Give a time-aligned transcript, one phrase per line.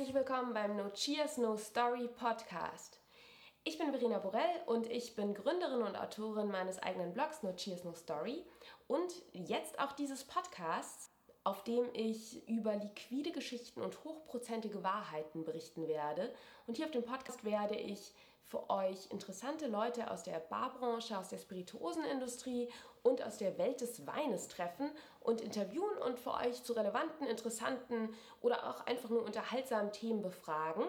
[0.00, 2.98] herzlich willkommen beim No Cheers, No Story Podcast.
[3.64, 7.84] Ich bin Verena Borell und ich bin Gründerin und Autorin meines eigenen Blogs No Cheers,
[7.84, 8.42] No Story
[8.88, 11.10] und jetzt auch dieses Podcasts,
[11.44, 16.32] auf dem ich über liquide Geschichten und hochprozentige Wahrheiten berichten werde.
[16.66, 18.14] Und hier auf dem Podcast werde ich
[18.50, 22.70] für euch interessante Leute aus der Barbranche, aus der Spirituosenindustrie
[23.02, 24.90] und aus der Welt des Weines treffen
[25.30, 30.84] und interviewen und für euch zu relevanten, interessanten oder auch einfach nur unterhaltsamen Themen befragen.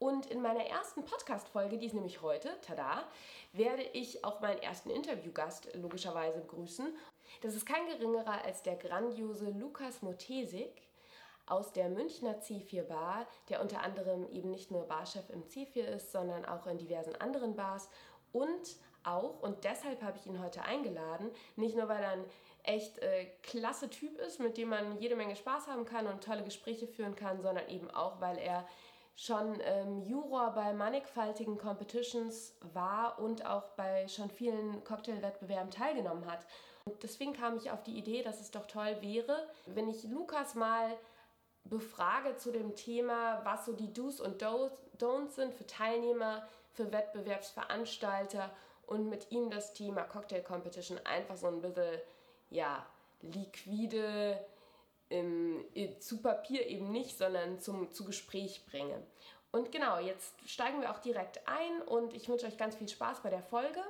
[0.00, 3.04] Und in meiner ersten Podcast-Folge, die ist nämlich heute, tada,
[3.52, 6.94] werde ich auch meinen ersten Interviewgast logischerweise begrüßen.
[7.42, 10.82] Das ist kein geringerer als der grandiose Lukas Motesik
[11.46, 16.12] aus der Münchner C4 Bar, der unter anderem eben nicht nur Barchef im C4 ist,
[16.12, 17.88] sondern auch in diversen anderen Bars
[18.32, 22.24] und auch, und deshalb habe ich ihn heute eingeladen, nicht nur weil er ein
[22.62, 26.44] echt äh, klasse Typ ist, mit dem man jede Menge Spaß haben kann und tolle
[26.44, 28.66] Gespräche führen kann, sondern eben auch, weil er
[29.16, 36.46] schon ähm, Juror bei mannigfaltigen Competitions war und auch bei schon vielen Cocktailwettbewerben teilgenommen hat.
[36.84, 40.54] Und deswegen kam ich auf die Idee, dass es doch toll wäre, wenn ich Lukas
[40.54, 40.96] mal
[41.64, 48.50] befrage zu dem Thema, was so die Do's und Don'ts sind für Teilnehmer, für Wettbewerbsveranstalter
[48.86, 52.00] und mit ihm das Thema Cocktail Competition einfach so ein bisschen,
[52.50, 52.86] ja,
[53.22, 54.38] liquide
[55.08, 55.64] im,
[56.00, 59.02] zu Papier eben nicht, sondern zum, zu Gespräch bringe.
[59.50, 63.22] Und genau, jetzt steigen wir auch direkt ein und ich wünsche euch ganz viel Spaß
[63.22, 63.82] bei der Folge.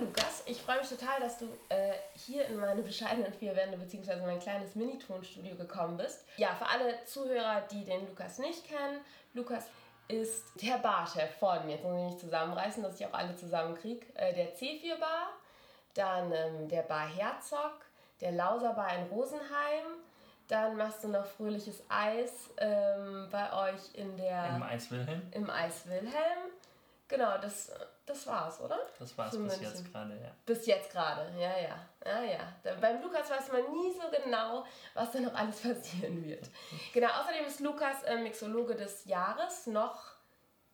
[0.00, 0.42] Lukas.
[0.46, 4.16] Ich freue mich total, dass du äh, hier in meine bescheidenen vier Wände bzw.
[4.24, 6.24] mein kleines Mini-Tonstudio gekommen bist.
[6.36, 9.00] Ja, für alle Zuhörer, die den Lukas nicht kennen,
[9.34, 9.66] Lukas
[10.08, 14.34] ist der Barchef von, jetzt muss ich mich zusammenreißen, dass ich auch alle zusammenkriege, äh,
[14.34, 15.30] der C4 Bar,
[15.94, 17.80] dann ähm, der Bar Herzog,
[18.20, 19.86] der Lauser Bar in Rosenheim,
[20.48, 24.56] dann machst du noch fröhliches Eis ähm, bei euch in der...
[24.56, 25.22] Im Eis Wilhelm.
[25.32, 26.52] Im Eis Wilhelm.
[27.08, 27.72] Genau, das,
[28.06, 28.78] das war's, oder?
[28.98, 29.74] Das war's Für bis München.
[29.74, 30.30] jetzt gerade, ja.
[30.46, 31.76] Bis jetzt gerade, ja, ja.
[32.04, 32.52] ja, ja.
[32.62, 36.48] Da, beim Lukas weiß man nie so genau, was da noch alles passieren wird.
[36.94, 40.16] Genau, außerdem ist Lukas äh, Mixologe des Jahres noch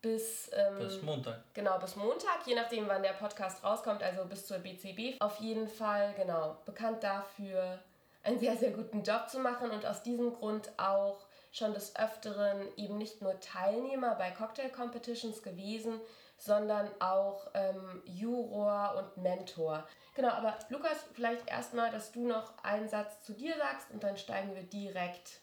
[0.02, 1.42] bis, ähm, bis Montag.
[1.54, 5.20] Genau, bis Montag, je nachdem, wann der Podcast rauskommt, also bis zur BCB.
[5.20, 7.78] Auf jeden Fall, genau, bekannt dafür,
[8.24, 12.66] einen sehr, sehr guten Job zu machen und aus diesem Grund auch schon des Öfteren
[12.76, 16.00] eben nicht nur Teilnehmer bei Cocktail Competitions gewesen,
[16.44, 19.86] sondern auch ähm, Juror und Mentor.
[20.14, 24.16] Genau, aber Lukas, vielleicht erstmal, dass du noch einen Satz zu dir sagst und dann
[24.16, 25.40] steigen wir direkt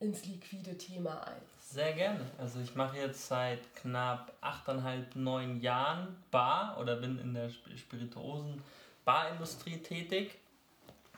[0.00, 1.40] ins liquide Thema ein.
[1.60, 2.24] Sehr gerne.
[2.38, 8.62] Also ich mache jetzt seit knapp 8,5, 9 Jahren Bar oder bin in der Spirituosen
[9.04, 10.38] Barindustrie tätig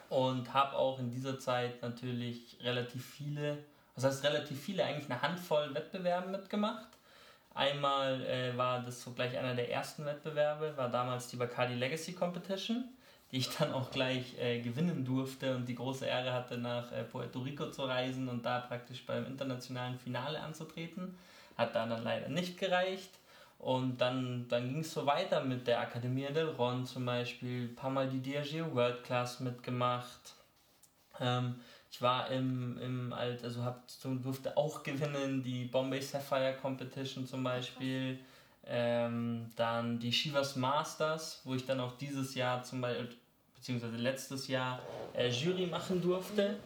[0.09, 3.59] und habe auch in dieser Zeit natürlich relativ viele
[4.01, 6.89] das heißt, relativ viele, eigentlich eine Handvoll Wettbewerben mitgemacht.
[7.55, 12.13] Einmal äh, war das so gleich einer der ersten Wettbewerbe, war damals die Bacardi Legacy
[12.13, 12.85] Competition,
[13.33, 17.03] die ich dann auch gleich äh, gewinnen durfte und die große Ehre hatte, nach äh,
[17.03, 21.19] Puerto Rico zu reisen und da praktisch beim internationalen Finale anzutreten.
[21.57, 23.11] Hat dann, dann leider nicht gereicht.
[23.59, 27.75] Und dann, dann ging es so weiter mit der Academia del Ron zum Beispiel, ein
[27.75, 30.35] paar Mal die Diageo World Class mitgemacht.
[31.21, 31.57] Ähm,
[31.91, 33.83] ich war im, im Alt, also hab,
[34.23, 38.19] durfte auch gewinnen, die Bombay Sapphire Competition zum Beispiel.
[38.67, 43.09] Ähm, dann die Shivas Masters, wo ich dann auch dieses Jahr zum Beispiel,
[43.57, 44.81] beziehungsweise letztes Jahr
[45.15, 46.57] äh, Jury machen durfte.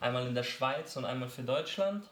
[0.00, 2.04] Einmal in der Schweiz und einmal für Deutschland.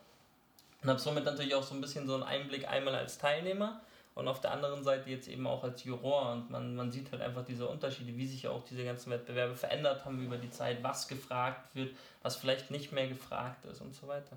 [0.82, 3.82] Und habe somit natürlich auch so ein bisschen so einen Einblick einmal als Teilnehmer
[4.14, 7.20] und auf der anderen Seite jetzt eben auch als Juror und man, man sieht halt
[7.20, 11.08] einfach diese Unterschiede, wie sich auch diese ganzen Wettbewerbe verändert haben über die Zeit, was
[11.08, 14.36] gefragt wird, was vielleicht nicht mehr gefragt ist und so weiter.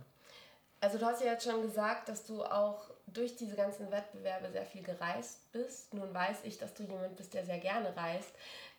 [0.79, 4.65] Also du hast ja jetzt schon gesagt, dass du auch durch diese ganzen Wettbewerbe sehr
[4.65, 5.94] viel gereist bist.
[5.94, 8.31] Nun weiß ich, dass du jemand bist, der sehr gerne reist.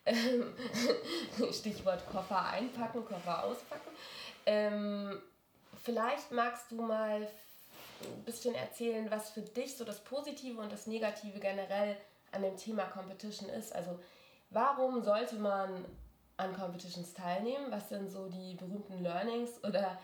[0.04, 0.54] Ähm,
[1.52, 3.90] Stichwort Koffer einpacken, Koffer auspacken.
[4.46, 5.20] Ähm,
[5.82, 7.26] vielleicht magst du mal
[8.04, 11.96] ein bisschen erzählen, was für dich so das Positive und das Negative generell
[12.32, 13.74] an dem Thema Competition ist.
[13.74, 13.98] Also
[14.50, 15.84] warum sollte man
[16.36, 17.66] an Competitions teilnehmen?
[17.70, 19.98] Was sind so die berühmten Learnings oder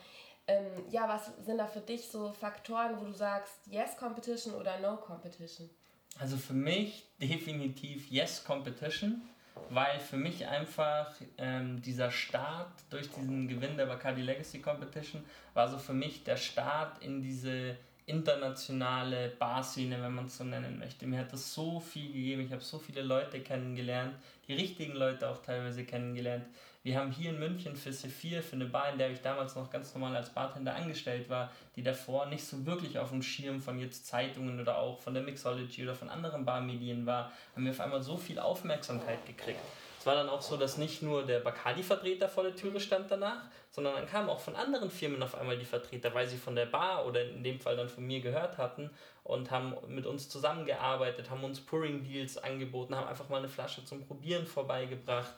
[0.47, 4.79] ähm, ja, was sind da für dich so Faktoren, wo du sagst, yes Competition oder
[4.81, 5.71] no Competition?
[6.19, 9.23] Also für mich definitiv yes Competition
[9.71, 15.25] weil für mich einfach ähm, dieser Start durch diesen Gewinn der Bacardi Legacy Competition
[15.55, 20.79] war so für mich der Start in diese internationale Barszene, wenn man es so nennen
[20.79, 21.07] möchte.
[21.07, 22.43] Mir hat das so viel gegeben.
[22.43, 24.15] Ich habe so viele Leute kennengelernt,
[24.47, 26.45] die richtigen Leute auch teilweise kennengelernt.
[26.85, 29.71] Wir haben hier in München für C4, für eine Bar, in der ich damals noch
[29.71, 33.79] ganz normal als Bartender angestellt war, die davor nicht so wirklich auf dem Schirm von
[33.79, 37.81] jetzt Zeitungen oder auch von der Mixology oder von anderen Barmedien war, haben wir auf
[37.81, 39.61] einmal so viel Aufmerksamkeit gekriegt.
[39.99, 43.45] Es war dann auch so, dass nicht nur der Bacardi-Vertreter vor der Türe stand danach,
[43.71, 46.67] sondern dann kamen auch von anderen Firmen auf einmal die Vertreter, weil sie von der
[46.67, 48.91] Bar oder in dem Fall dann von mir gehört hatten
[49.23, 54.07] und haben mit uns zusammengearbeitet, haben uns Pouring-Deals angeboten, haben einfach mal eine Flasche zum
[54.07, 55.33] Probieren vorbeigebracht.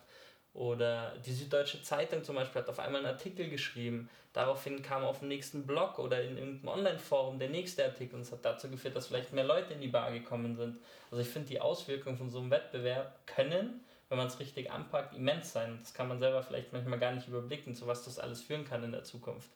[0.57, 4.09] Oder die Süddeutsche Zeitung zum Beispiel hat auf einmal einen Artikel geschrieben.
[4.33, 8.33] Daraufhin kam auf dem nächsten Blog oder in irgendeinem Online-Forum der nächste Artikel und es
[8.33, 10.79] hat dazu geführt, dass vielleicht mehr Leute in die Bar gekommen sind.
[11.11, 15.15] Also ich finde, die Auswirkungen von so einem Wettbewerb können wenn man es richtig anpackt,
[15.15, 15.79] immens sein.
[15.83, 18.85] Das kann man selber vielleicht manchmal gar nicht überblicken, zu was das alles führen kann
[18.85, 19.51] in der Zukunft.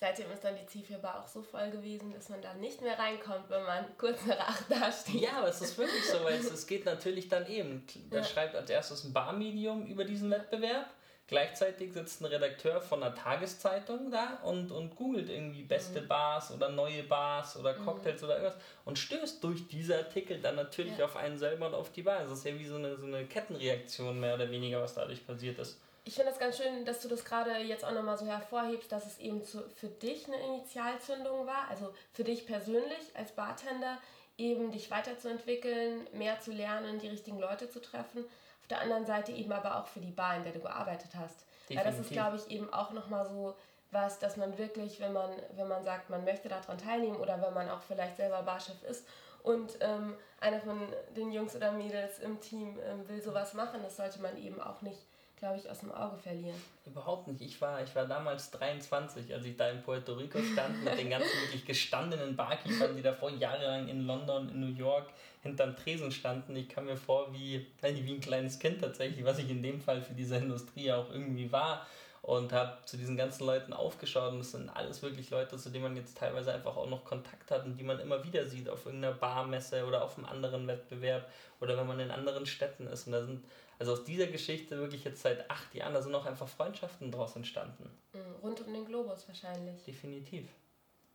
[0.00, 3.50] Seitdem ist dann die Zielführbar auch so voll gewesen, dass man da nicht mehr reinkommt,
[3.50, 5.22] wenn man kurz nach acht dasteht.
[5.22, 7.84] Ja, aber es ist wirklich so, weil es, es geht natürlich dann eben.
[8.10, 8.24] Da ja.
[8.24, 10.86] schreibt als erstes ein Barmedium über diesen Wettbewerb
[11.28, 16.08] Gleichzeitig sitzt ein Redakteur von einer Tageszeitung da und, und googelt irgendwie beste mhm.
[16.08, 17.84] Bars oder neue Bars oder mhm.
[17.84, 18.28] Cocktails mhm.
[18.28, 21.04] oder irgendwas und stößt durch diese Artikel dann natürlich ja.
[21.04, 22.22] auf einen selber und auf die Bar.
[22.22, 25.58] Das ist ja wie so eine, so eine Kettenreaktion mehr oder weniger, was dadurch passiert
[25.58, 25.78] ist.
[26.08, 29.04] Ich finde das ganz schön, dass du das gerade jetzt auch nochmal so hervorhebst, dass
[29.04, 33.98] es eben zu, für dich eine Initialzündung war, also für dich persönlich als Bartender,
[34.38, 38.24] eben dich weiterzuentwickeln, mehr zu lernen, die richtigen Leute zu treffen
[38.62, 41.44] auf der anderen Seite eben aber auch für die Bar, in der du gearbeitet hast.
[41.68, 41.76] Definitiv.
[41.76, 43.54] Weil das ist, glaube ich, eben auch nochmal so
[43.90, 47.52] was, dass man wirklich, wenn man, wenn man sagt, man möchte daran teilnehmen oder wenn
[47.52, 49.06] man auch vielleicht selber Barchef ist
[49.42, 53.96] und ähm, einer von den Jungs oder Mädels im Team ähm, will sowas machen, das
[53.96, 55.06] sollte man eben auch nicht
[55.38, 56.56] glaube ich, aus dem Auge verlieren.
[56.84, 57.40] Überhaupt nicht.
[57.40, 61.10] Ich war, ich war damals 23, als ich da in Puerto Rico stand mit den
[61.10, 65.08] ganzen wirklich gestandenen Barkeepern, die davor jahrelang in London, in New York
[65.42, 66.56] hinterm Tresen standen.
[66.56, 70.02] Ich kam mir vor wie, wie ein kleines Kind tatsächlich, was ich in dem Fall
[70.02, 71.86] für diese Industrie auch irgendwie war
[72.22, 75.84] und habe zu diesen ganzen Leuten aufgeschaut und das sind alles wirklich Leute, zu denen
[75.84, 78.84] man jetzt teilweise einfach auch noch Kontakt hat und die man immer wieder sieht auf
[78.86, 81.30] irgendeiner Barmesse oder auf einem anderen Wettbewerb
[81.60, 83.44] oder wenn man in anderen Städten ist und da sind
[83.78, 87.36] also aus dieser Geschichte wirklich jetzt seit acht Jahren, da sind auch einfach Freundschaften draus
[87.36, 87.90] entstanden.
[88.12, 89.84] Mhm, rund um den Globus wahrscheinlich.
[89.84, 90.48] Definitiv.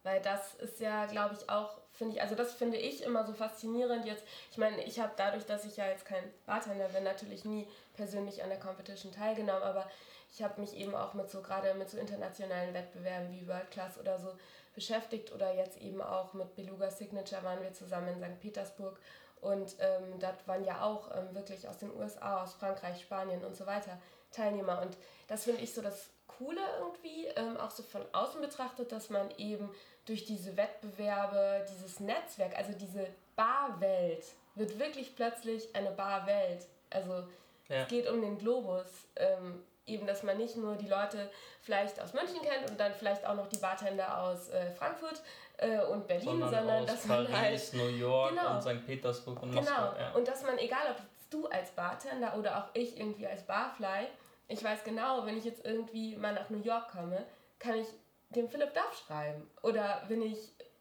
[0.04, 3.34] Weil das ist ja, glaube ich, auch, finde ich, also das finde ich immer so
[3.34, 4.24] faszinierend jetzt.
[4.52, 8.44] Ich meine, ich habe dadurch, dass ich ja jetzt kein Bartender bin, natürlich nie persönlich
[8.44, 9.90] an der Competition teilgenommen, aber
[10.34, 13.98] ich habe mich eben auch mit so, gerade mit so internationalen Wettbewerben wie World Class
[13.98, 14.34] oder so
[14.76, 18.40] beschäftigt oder jetzt eben auch mit Beluga Signature waren wir zusammen in St.
[18.42, 19.00] Petersburg
[19.44, 23.56] und ähm, dort waren ja auch ähm, wirklich aus den USA, aus Frankreich, Spanien und
[23.56, 23.98] so weiter
[24.32, 24.82] Teilnehmer.
[24.82, 24.98] Und
[25.28, 29.30] das finde ich so das Coole irgendwie, ähm, auch so von außen betrachtet, dass man
[29.38, 29.70] eben
[30.06, 34.26] durch diese Wettbewerbe, dieses Netzwerk, also diese Barwelt,
[34.56, 36.66] wird wirklich plötzlich eine Barwelt.
[36.90, 37.28] Also
[37.70, 37.84] ja.
[37.84, 38.88] es geht um den Globus.
[39.16, 41.30] Ähm, eben, dass man nicht nur die Leute
[41.62, 45.22] vielleicht aus München kennt und dann vielleicht auch noch die Bartender aus äh, Frankfurt,
[45.58, 47.74] äh, und Berlin, sondern, sondern dass Paris, man halt.
[47.74, 48.86] New York genau, und St.
[48.86, 49.62] Petersburg und genau.
[49.62, 50.00] Moskau.
[50.00, 50.12] Ja.
[50.14, 50.98] Und dass man, egal ob
[51.30, 54.08] du als Bartender oder auch ich irgendwie als Barfly,
[54.48, 57.26] ich weiß genau, wenn ich jetzt irgendwie mal nach New York komme,
[57.60, 57.88] kann ich
[58.30, 59.50] dem Philipp Duff schreiben.
[59.62, 60.38] Oder wenn ich,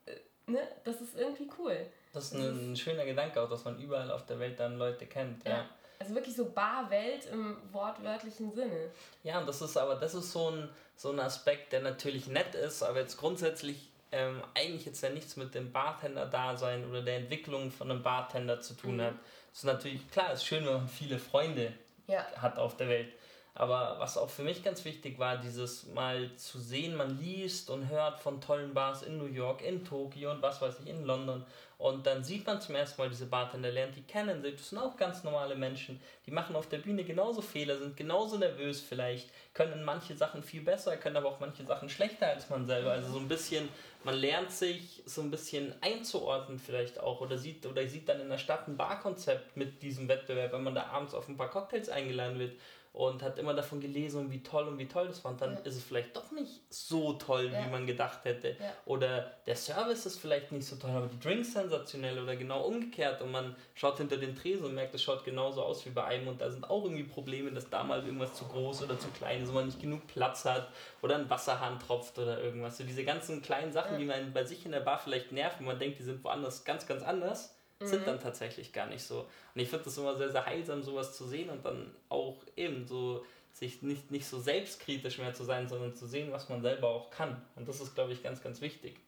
[0.07, 1.87] äh, ne, das ist irgendwie cool.
[2.12, 5.07] Das ist ein, ein, schöner Gedanke auch, dass man überall auf der Welt dann Leute
[5.07, 5.45] kennt.
[5.45, 5.50] Ja.
[5.50, 5.69] ja.
[5.99, 8.91] Also wirklich so Barwelt im wortwörtlichen Sinne.
[9.23, 12.55] Ja, und das ist aber, das ist so ein, so ein Aspekt, der natürlich nett
[12.57, 17.71] ist, aber jetzt grundsätzlich ähm, eigentlich jetzt ja nichts mit dem Bartender-Dasein oder der Entwicklung
[17.71, 19.02] von einem Bartender zu tun mhm.
[19.02, 19.14] hat.
[19.50, 21.73] Das ist natürlich, klar, ist schön, wenn man viele Freunde
[22.07, 22.25] ja.
[22.37, 23.12] hat auf der Welt.
[23.54, 27.88] Aber was auch für mich ganz wichtig war, dieses mal zu sehen, man liest und
[27.88, 31.45] hört von tollen Bars in New York, in Tokio und was weiß ich, in London.
[31.83, 34.41] Und dann sieht man zum ersten Mal diese Bartender, lernt die kennen.
[34.41, 36.01] Das sind auch ganz normale Menschen.
[36.27, 40.62] Die machen auf der Bühne genauso Fehler, sind genauso nervös vielleicht, können manche Sachen viel
[40.62, 42.93] besser, können aber auch manche Sachen schlechter als man selber.
[42.93, 43.69] Also so ein bisschen,
[44.05, 48.31] man lernt sich so ein bisschen einzuordnen vielleicht auch oder sieht oder sieht dann in
[48.31, 51.89] der Stadt ein Barkonzept mit diesem Wettbewerb, wenn man da abends auf ein paar Cocktails
[51.89, 52.53] eingeladen wird
[52.93, 55.33] und hat immer davon gelesen, wie toll und wie toll das war.
[55.33, 55.61] Und dann ja.
[55.61, 57.65] ist es vielleicht doch nicht so toll, ja.
[57.65, 58.51] wie man gedacht hätte.
[58.51, 58.73] Ja.
[58.85, 63.23] Oder der Service ist vielleicht nicht so toll, aber die Drinks sensationell oder genau umgekehrt.
[63.23, 66.29] Und man schaut hinter den Tresen und merkt, es schaut genauso aus wie bei einem.
[66.29, 69.43] Und da sind auch irgendwie Probleme, dass da mal irgendwas zu groß oder zu klein
[69.43, 70.69] ist, wo man nicht genug Platz hat
[71.01, 72.77] oder ein Wasserhahn tropft oder irgendwas.
[72.77, 75.79] So diese ganzen kleinen Sachen, die man bei sich in der Bar vielleicht nerven, man
[75.79, 77.55] denkt, die sind woanders ganz, ganz anders
[77.87, 78.07] sind mhm.
[78.07, 79.21] dann tatsächlich gar nicht so.
[79.55, 82.87] Und ich finde das immer sehr, sehr heilsam, sowas zu sehen und dann auch eben
[82.87, 86.89] so sich nicht, nicht so selbstkritisch mehr zu sein, sondern zu sehen, was man selber
[86.89, 87.41] auch kann.
[87.57, 88.99] Und das ist, glaube ich, ganz, ganz wichtig.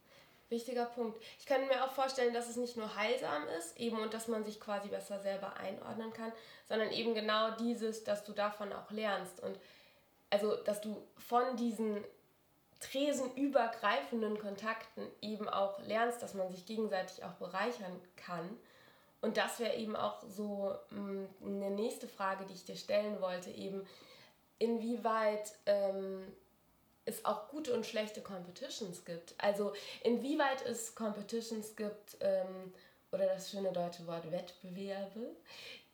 [0.50, 1.18] Wichtiger Punkt.
[1.40, 4.44] Ich kann mir auch vorstellen, dass es nicht nur heilsam ist, eben und dass man
[4.44, 6.32] sich quasi besser selber einordnen kann,
[6.68, 9.58] sondern eben genau dieses, dass du davon auch lernst und
[10.30, 12.04] also, dass du von diesen
[12.90, 18.48] tresenübergreifenden Kontakten eben auch lernst, dass man sich gegenseitig auch bereichern kann.
[19.20, 23.20] Und das wäre eben auch so mh, mm, eine nächste Frage, die ich dir stellen
[23.20, 23.86] wollte, eben
[24.58, 26.26] inwieweit ähm,
[27.06, 29.34] es auch gute und schlechte Competitions gibt.
[29.38, 29.72] Also
[30.02, 32.72] inwieweit es Competitions gibt, ähm,
[33.12, 35.36] oder das schöne deutsche Wort Wettbewerbe,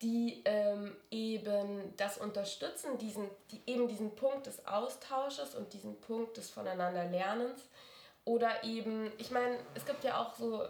[0.03, 6.37] die ähm, eben das unterstützen, diesen, die eben diesen Punkt des Austausches und diesen Punkt
[6.37, 7.61] des Voneinanderlernens.
[8.25, 10.69] Oder eben, ich meine, es gibt ja auch so äh,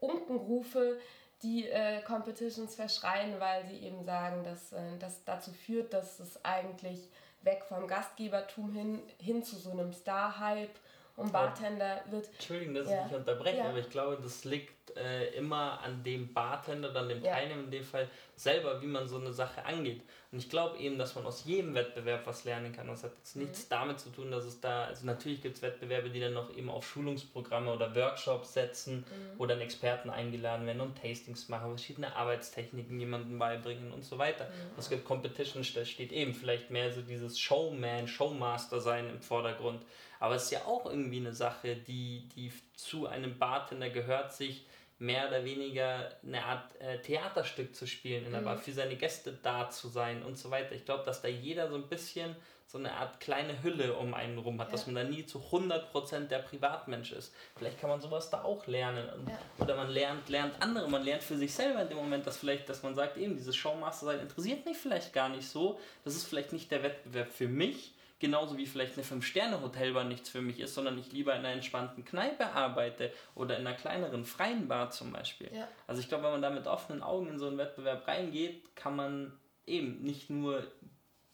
[0.00, 0.98] Unkenrufe,
[1.42, 6.44] die äh, Competitions verschreien, weil sie eben sagen, dass äh, das dazu führt, dass es
[6.44, 7.08] eigentlich
[7.42, 10.78] weg vom Gastgebertum hin, hin zu so einem Star-Hype
[11.16, 12.28] und Bartender wird.
[12.32, 13.04] Entschuldigung, dass ja.
[13.04, 13.68] ich mich unterbreche, ja.
[13.68, 17.32] aber ich glaube, das liegt äh, immer an dem Bartender oder an dem ja.
[17.32, 20.02] Teilnehmer in dem Fall selber, wie man so eine Sache angeht.
[20.32, 22.86] Und ich glaube eben, dass man aus jedem Wettbewerb was lernen kann.
[22.86, 23.42] Das hat jetzt mhm.
[23.42, 26.54] nichts damit zu tun, dass es da, also natürlich gibt es Wettbewerbe, die dann noch
[26.56, 29.38] eben auf Schulungsprogramme oder Workshops setzen, mhm.
[29.38, 34.44] wo dann Experten eingeladen werden und Tastings machen, verschiedene Arbeitstechniken jemandem beibringen und so weiter.
[34.44, 34.78] Mhm.
[34.78, 39.82] Es gibt Competitions, da steht eben vielleicht mehr so dieses Showman, Showmaster sein im Vordergrund.
[40.22, 44.64] Aber es ist ja auch irgendwie eine Sache, die, die zu einem Bartender gehört, sich
[45.00, 48.44] mehr oder weniger eine Art äh, Theaterstück zu spielen in der mhm.
[48.44, 50.76] Bar, für seine Gäste da zu sein und so weiter.
[50.76, 52.36] Ich glaube, dass da jeder so ein bisschen
[52.68, 54.72] so eine Art kleine Hülle um einen rum hat, ja.
[54.72, 57.34] dass man da nie zu 100% der Privatmensch ist.
[57.56, 59.08] Vielleicht kann man sowas da auch lernen.
[59.28, 59.38] Ja.
[59.58, 62.68] Oder man lernt, lernt andere, man lernt für sich selber in dem Moment, dass vielleicht,
[62.68, 65.80] dass man sagt, eben, dieses Showmaster sein interessiert mich vielleicht gar nicht so.
[66.04, 70.40] Das ist vielleicht nicht der Wettbewerb für mich genauso wie vielleicht eine Fünf-Sterne-Hotelbar nichts für
[70.40, 74.68] mich ist, sondern ich lieber in einer entspannten Kneipe arbeite oder in einer kleineren freien
[74.68, 75.50] Bar zum Beispiel.
[75.52, 75.68] Ja.
[75.88, 78.94] Also ich glaube, wenn man da mit offenen Augen in so einen Wettbewerb reingeht, kann
[78.94, 79.32] man
[79.66, 80.64] eben nicht nur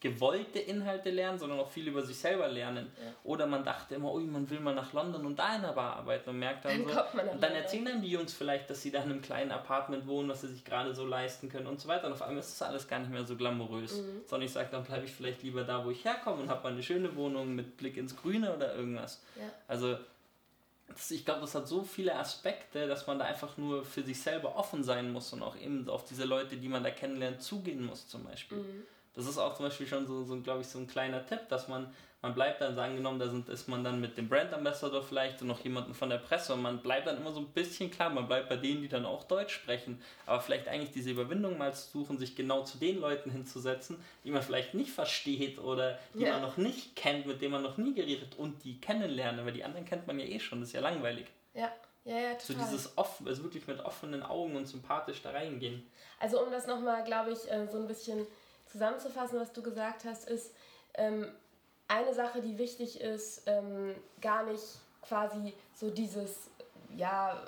[0.01, 2.89] gewollte Inhalte lernen, sondern auch viel über sich selber lernen.
[2.97, 3.11] Ja.
[3.25, 5.97] Oder man dachte immer, ui, man will mal nach London und da in der Bar
[5.97, 8.91] arbeiten und merkt dann, dann so, und dann erzählen dann die Jungs vielleicht, dass sie
[8.91, 11.89] da in einem kleinen Apartment wohnen, was sie sich gerade so leisten können und so
[11.89, 12.07] weiter.
[12.07, 13.97] Und auf einmal ist das alles gar nicht mehr so glamourös.
[13.97, 14.21] Mhm.
[14.25, 16.71] Sondern ich sage, dann bleibe ich vielleicht lieber da, wo ich herkomme und habe mal
[16.71, 19.21] eine schöne Wohnung mit Blick ins Grüne oder irgendwas.
[19.35, 19.51] Ja.
[19.67, 19.97] Also
[20.87, 24.21] das, ich glaube, das hat so viele Aspekte, dass man da einfach nur für sich
[24.21, 27.85] selber offen sein muss und auch eben auf diese Leute, die man da kennenlernt, zugehen
[27.85, 28.59] muss zum Beispiel.
[28.59, 28.83] Mhm
[29.19, 31.67] das ist auch zum Beispiel schon so, so glaube ich, so ein kleiner Tipp, dass
[31.67, 35.41] man, man bleibt dann, angenommen, da sind, ist man dann mit dem Brand Ambassador vielleicht
[35.41, 38.09] und noch jemanden von der Presse und man bleibt dann immer so ein bisschen klar,
[38.09, 41.73] man bleibt bei denen, die dann auch Deutsch sprechen, aber vielleicht eigentlich diese Überwindung mal
[41.73, 46.23] zu suchen, sich genau zu den Leuten hinzusetzen, die man vielleicht nicht versteht oder die
[46.23, 46.33] ja.
[46.33, 49.65] man noch nicht kennt, mit denen man noch nie geredet und die kennenlernen, weil die
[49.65, 51.27] anderen kennt man ja eh schon, das ist ja langweilig.
[51.53, 51.69] Ja.
[52.05, 52.45] Ja, ja, total.
[52.45, 55.85] So dieses offen, also wirklich mit offenen Augen und sympathisch da reingehen.
[56.19, 58.25] Also um das nochmal, glaube ich, äh, so ein bisschen
[58.71, 60.53] zusammenzufassen, was du gesagt hast, ist
[60.95, 61.27] ähm,
[61.87, 64.63] eine Sache, die wichtig ist, ähm, gar nicht
[65.01, 66.49] quasi so dieses,
[66.95, 67.43] ja,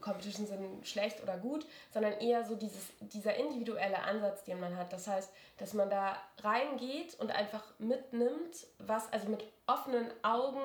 [0.00, 4.92] Competitions sind schlecht oder gut, sondern eher so dieses, dieser individuelle Ansatz, den man hat.
[4.92, 10.60] Das heißt, dass man da reingeht und einfach mitnimmt, was, also mit offenen Augen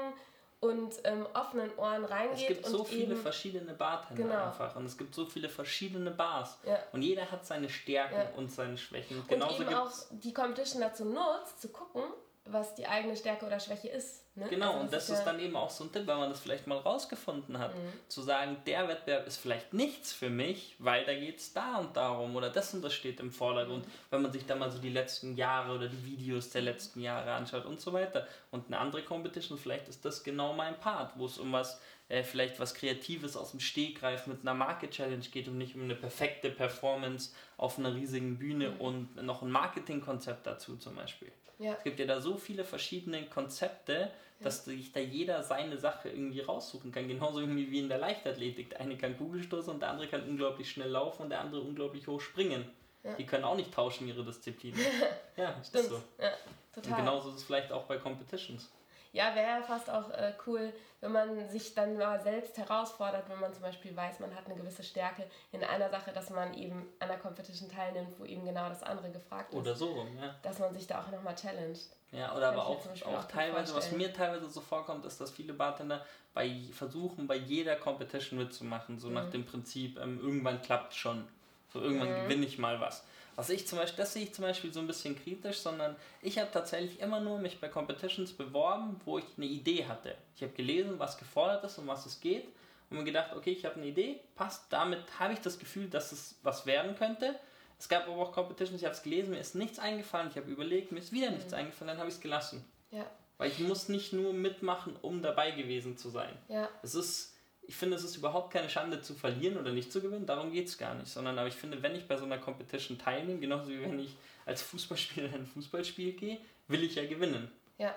[0.62, 2.42] und ähm, offenen Ohren reingeht.
[2.42, 4.44] Es gibt so viele verschiedene Bartender genau.
[4.46, 6.80] einfach und es gibt so viele verschiedene Bars ja.
[6.92, 8.30] und jeder hat seine Stärken ja.
[8.36, 9.20] und seine Schwächen.
[9.20, 12.04] Und Genauso eben auch die Competition dazu nutzt, zu gucken,
[12.46, 14.25] was die eigene Stärke oder Schwäche ist.
[14.39, 14.48] Ne?
[14.50, 16.39] Genau, also und das, ist, ist dann eben auch so ein Tipp, weil man das
[16.39, 17.91] vielleicht mal rausgefunden hat, mhm.
[18.08, 21.96] zu sagen, der Wettbewerb ist vielleicht nichts für mich, weil da geht es da und
[21.98, 23.91] darum oder das und das steht im Vordergrund, mhm.
[24.10, 27.34] wenn man sich dann mal so die letzten Jahre oder die Videos der letzten Jahre
[27.34, 28.27] anschaut und so weiter.
[28.51, 31.79] Und eine andere Competition, vielleicht ist das genau mein Part, wo es um was
[32.10, 35.84] äh, vielleicht was Kreatives aus dem Stegreif mit einer Market Challenge geht und nicht um
[35.84, 38.81] eine perfekte Performance auf einer riesigen Bühne mhm.
[38.81, 41.31] und noch ein Marketingkonzept dazu zum Beispiel.
[41.60, 41.74] Ja.
[41.74, 44.10] Es gibt ja da so viele verschiedene Konzepte, ja.
[44.42, 47.08] dass sich da jeder seine Sache irgendwie raussuchen kann.
[47.08, 48.72] Genauso irgendwie wie in der Leichtathletik.
[48.72, 52.08] Der eine kann Kugelstoßen und der andere kann unglaublich schnell laufen und der andere unglaublich
[52.08, 52.66] hoch springen.
[53.04, 53.13] Ja.
[53.16, 54.80] Die können auch nicht tauschen ihre Disziplinen.
[55.38, 55.86] ja, stimmt.
[55.86, 56.01] So.
[56.18, 56.32] Ja,
[56.74, 56.92] total.
[56.92, 58.70] Und genauso ist es vielleicht auch bei Competitions.
[59.12, 63.51] Ja, wäre fast auch äh, cool, wenn man sich dann mal selbst herausfordert, wenn man
[63.54, 67.10] zum Beispiel weiß, man hat eine gewisse Stärke in einer Sache, dass man eben an
[67.10, 69.60] einer Competition teilnimmt, wo eben genau das andere gefragt ist.
[69.60, 70.36] Oder so ja.
[70.44, 71.89] Dass man sich da auch nochmal challenged.
[72.12, 75.54] Ja, oder aber auch, auch, auch teilweise, was mir teilweise so vorkommt, ist, dass viele
[75.54, 79.13] Bartender bei, versuchen, bei jeder Competition mitzumachen, so mhm.
[79.16, 81.28] nach dem Prinzip, ähm, irgendwann klappt schon.
[81.72, 82.24] So irgendwann mhm.
[82.24, 83.04] gewinne ich mal was.
[83.39, 86.38] Also ich zum Beispiel, das sehe ich zum Beispiel so ein bisschen kritisch, sondern ich
[86.38, 90.13] habe tatsächlich immer nur mich bei Competitions beworben, wo ich eine Idee hatte.
[90.36, 92.50] Ich habe gelesen, was gefordert ist, um was es geht
[92.89, 96.12] und mir gedacht, okay, ich habe eine Idee, passt, damit habe ich das Gefühl, dass
[96.12, 97.34] es was werden könnte.
[97.79, 100.51] Es gab aber auch Competitions, ich habe es gelesen, mir ist nichts eingefallen, ich habe
[100.51, 101.60] überlegt, mir ist wieder nichts mhm.
[101.60, 102.65] eingefallen, dann habe ich es gelassen.
[102.91, 103.10] Ja.
[103.38, 106.38] Weil ich muss nicht nur mitmachen, um dabei gewesen zu sein.
[106.50, 106.67] Ja.
[106.84, 107.34] Es ist
[107.69, 110.65] ich finde, es ist überhaupt keine Schande zu verlieren oder nicht zu gewinnen, darum geht
[110.65, 113.69] es gar nicht, sondern aber ich finde, wenn ich bei so einer Competition teilnehme, genauso
[113.69, 114.15] wie wenn ich
[114.47, 117.51] als Fußballspieler in ein Fußballspiel gehe, will ich ja gewinnen.
[117.77, 117.95] Ja.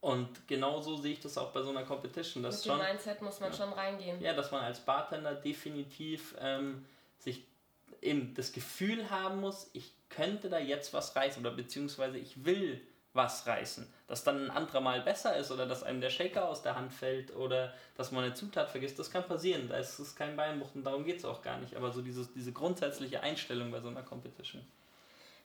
[0.00, 2.44] Und genauso sehe ich das auch bei so einer Competition.
[2.44, 4.22] Dass Mit dem Mindset muss man ja, schon reingehen.
[4.22, 6.84] Ja, dass man als Bartender definitiv ähm,
[7.18, 7.42] sich
[8.02, 12.80] eben das Gefühl haben muss, ich könnte da jetzt was reißen oder beziehungsweise ich will
[13.14, 13.92] was reißen.
[14.06, 16.92] Dass dann ein anderer Mal besser ist oder dass einem der Shaker aus der Hand
[16.92, 19.68] fällt oder dass man eine Zutat vergisst, das kann passieren.
[19.68, 21.76] Da ist es kein Beinbruch und darum geht es auch gar nicht.
[21.76, 24.66] Aber so dieses, diese grundsätzliche Einstellung bei so einer Competition.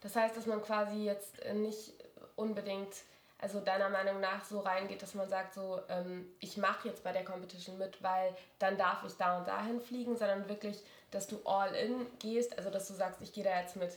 [0.02, 1.94] Das heißt, dass man quasi jetzt nicht
[2.36, 2.94] unbedingt,
[3.40, 7.12] also deiner Meinung nach so reingeht, dass man sagt, so, ähm, ich mache jetzt bei
[7.12, 10.78] der Competition mit, weil dann darf ich da und dahin fliegen, sondern wirklich,
[11.12, 13.92] dass du all in gehst, also dass du sagst, ich gehe da jetzt mit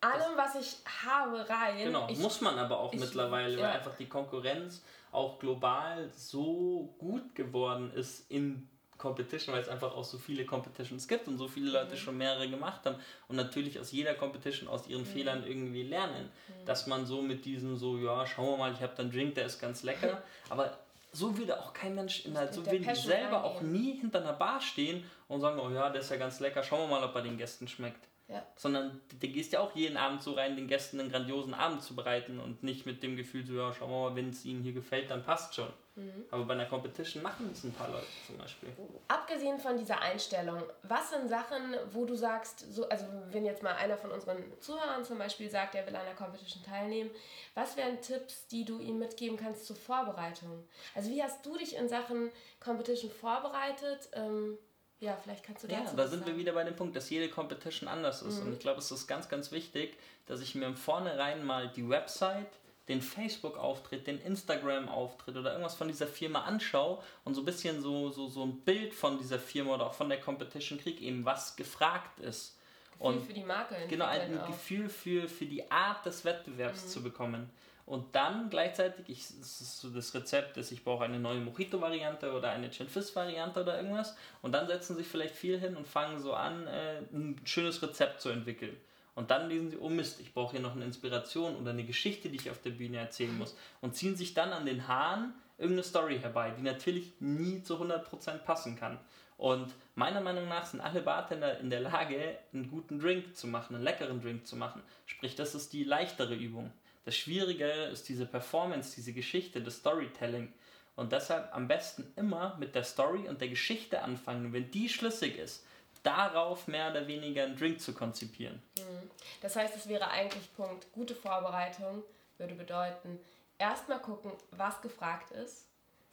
[0.00, 1.84] allem, was ich habe, rein.
[1.84, 3.62] Genau, ich, muss man aber auch ich, mittlerweile, ja.
[3.62, 9.94] weil einfach die Konkurrenz auch global so gut geworden ist in Competition, weil es einfach
[9.94, 11.98] auch so viele Competitions gibt und so viele Leute mhm.
[11.98, 12.96] schon mehrere gemacht haben
[13.28, 15.06] und natürlich aus jeder Competition aus ihren mhm.
[15.06, 16.66] Fehlern irgendwie lernen, mhm.
[16.66, 19.46] dass man so mit diesem so, ja, schauen wir mal, ich habe dann Drink, der
[19.46, 20.76] ist ganz lecker, aber
[21.12, 24.34] so würde auch kein Mensch in halt, so will ich selber auch nie hinter einer
[24.34, 27.14] Bar stehen und sagen, oh ja, der ist ja ganz lecker, schauen wir mal, ob
[27.14, 28.06] er den Gästen schmeckt.
[28.28, 28.44] Ja.
[28.56, 31.94] Sondern du gehst ja auch jeden Abend so rein, den Gästen einen grandiosen Abend zu
[31.94, 34.72] bereiten und nicht mit dem Gefühl so, ja, schauen wir mal, wenn es ihnen hier
[34.72, 35.68] gefällt, dann passt schon.
[35.94, 36.26] Mhm.
[36.30, 38.68] Aber bei einer Competition machen es ein paar Leute zum Beispiel.
[39.08, 43.74] Abgesehen von dieser Einstellung, was sind Sachen, wo du sagst, so, also wenn jetzt mal
[43.76, 47.10] einer von unseren Zuhörern zum Beispiel sagt, er will an einer Competition teilnehmen,
[47.54, 50.68] was wären Tipps, die du ihm mitgeben kannst zur Vorbereitung?
[50.94, 54.08] Also wie hast du dich in Sachen Competition vorbereitet?
[54.12, 54.58] Ähm,
[55.00, 56.32] ja, vielleicht kannst du dazu Ja, da sind sagen.
[56.32, 58.40] wir wieder bei dem Punkt, dass jede Competition anders ist.
[58.40, 58.46] Mhm.
[58.46, 61.88] Und ich glaube, es ist ganz, ganz wichtig, dass ich mir im Vornherein mal die
[61.88, 67.82] Website, den Facebook-Auftritt, den Instagram-Auftritt oder irgendwas von dieser Firma anschaue und so ein bisschen
[67.82, 71.24] so, so, so ein Bild von dieser Firma oder auch von der Competition kriege, eben
[71.24, 72.56] was gefragt ist.
[72.92, 73.74] Gefühl und für die Marke.
[73.88, 74.46] Genau, ein auch.
[74.46, 76.88] Gefühl für, für die Art des Wettbewerbs mhm.
[76.88, 77.50] zu bekommen.
[77.86, 82.32] Und dann gleichzeitig, ich, das ist so das Rezept, dass ich brauche eine neue Mojito-Variante
[82.32, 84.16] oder eine Gin Fizz-Variante oder irgendwas.
[84.42, 88.20] Und dann setzen sich vielleicht viel hin und fangen so an, äh, ein schönes Rezept
[88.20, 88.76] zu entwickeln.
[89.14, 92.28] Und dann lesen sie, oh Mist, ich brauche hier noch eine Inspiration oder eine Geschichte,
[92.28, 93.56] die ich auf der Bühne erzählen muss.
[93.80, 98.38] Und ziehen sich dann an den Haaren irgendeine Story herbei, die natürlich nie zu 100%
[98.38, 98.98] passen kann.
[99.38, 103.76] Und meiner Meinung nach sind alle Bartender in der Lage, einen guten Drink zu machen,
[103.76, 104.82] einen leckeren Drink zu machen.
[105.06, 106.72] Sprich, das ist die leichtere Übung.
[107.06, 110.52] Das Schwierige ist diese Performance, diese Geschichte, das Storytelling.
[110.96, 114.52] Und deshalb am besten immer mit der Story und der Geschichte anfangen.
[114.52, 115.64] wenn die schlüssig ist,
[116.02, 118.60] darauf mehr oder weniger einen Drink zu konzipieren.
[118.78, 119.08] Mhm.
[119.40, 122.02] Das heißt, es wäre eigentlich Punkt, gute Vorbereitung
[122.38, 123.20] würde bedeuten,
[123.56, 125.64] erstmal gucken, was gefragt ist,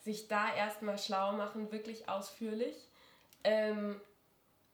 [0.03, 2.75] sich da erstmal schlau machen, wirklich ausführlich.
[3.43, 3.99] Ähm,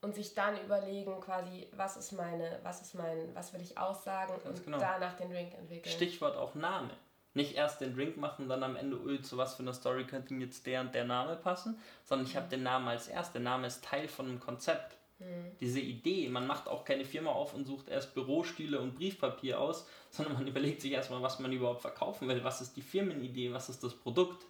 [0.02, 4.34] und sich dann überlegen quasi, was ist meine, was ist mein, was will ich aussagen
[4.44, 4.80] Ganz und genau.
[4.80, 5.94] danach den Drink entwickeln.
[5.94, 6.92] Stichwort auch Name.
[7.34, 10.06] Nicht erst den Drink machen und dann am Ende, ui, zu was für einer Story
[10.06, 12.38] könnte jetzt der und der Name passen, sondern ich mhm.
[12.38, 13.34] habe den Namen als erst.
[13.34, 14.98] Der Name ist Teil von einem Konzept.
[15.20, 15.52] Mhm.
[15.60, 19.86] Diese Idee, man macht auch keine Firma auf und sucht erst Bürostühle und Briefpapier aus,
[20.10, 23.70] sondern man überlegt sich erstmal, was man überhaupt verkaufen will, was ist die Firmenidee, was
[23.70, 24.46] ist das Produkt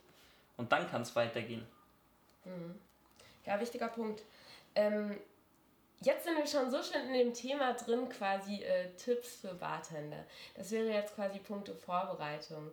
[0.57, 1.65] und dann kann es weitergehen.
[2.45, 2.75] Mhm.
[3.45, 4.23] Ja, wichtiger Punkt.
[4.75, 5.17] Ähm,
[6.01, 10.23] Jetzt sind wir schon so schön in dem Thema drin, quasi äh, Tipps für Bartender.
[10.55, 12.71] Das wäre jetzt quasi Punkte Vorbereitung.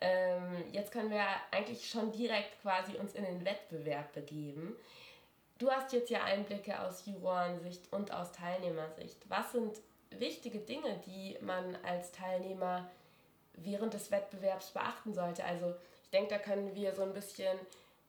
[0.00, 4.74] Ähm, jetzt können wir eigentlich schon direkt quasi uns in den Wettbewerb begeben.
[5.58, 9.18] Du hast jetzt ja Einblicke aus Jurorensicht und aus Teilnehmersicht.
[9.28, 9.78] Was sind
[10.10, 12.90] wichtige Dinge, die man als Teilnehmer
[13.52, 15.44] während des Wettbewerbs beachten sollte?
[15.44, 17.58] Also ich denke, da können wir so ein bisschen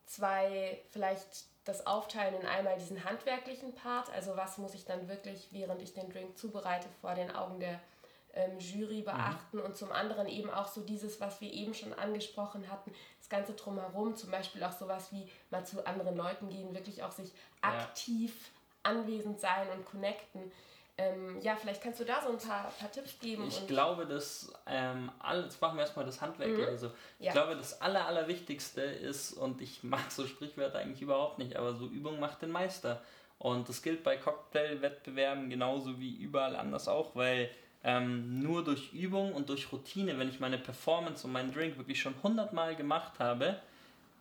[0.06, 5.48] zwei vielleicht das Aufteilen in einmal diesen handwerklichen Part, also was muss ich dann wirklich,
[5.52, 7.80] während ich den Drink zubereite, vor den Augen der
[8.34, 9.06] ähm, Jury mhm.
[9.06, 9.64] beachten mhm.
[9.64, 13.54] und zum anderen eben auch so dieses, was wir eben schon angesprochen hatten, das Ganze
[13.54, 18.52] drumherum, zum Beispiel auch sowas wie mal zu anderen Leuten gehen, wirklich auch sich aktiv
[18.84, 18.92] ja.
[18.92, 20.52] anwesend sein und connecten.
[20.96, 23.48] Ähm, ja, vielleicht kannst du da so ein paar, paar Tipps geben.
[23.48, 26.52] Ich glaube, dass ähm, alles, machen wir erstmal das Handwerk.
[26.52, 26.66] Mhm.
[26.66, 27.32] Also, ich ja.
[27.32, 31.88] glaube, das Aller, Allerwichtigste ist, und ich mag so Sprichwörter eigentlich überhaupt nicht, aber so
[31.88, 33.02] Übung macht den Meister.
[33.40, 37.50] Und das gilt bei Cocktailwettbewerben genauso wie überall anders auch, weil
[37.84, 42.00] ähm, nur durch Übung und durch Routine, wenn ich meine Performance und meinen Drink wirklich
[42.00, 43.60] schon hundertmal gemacht habe,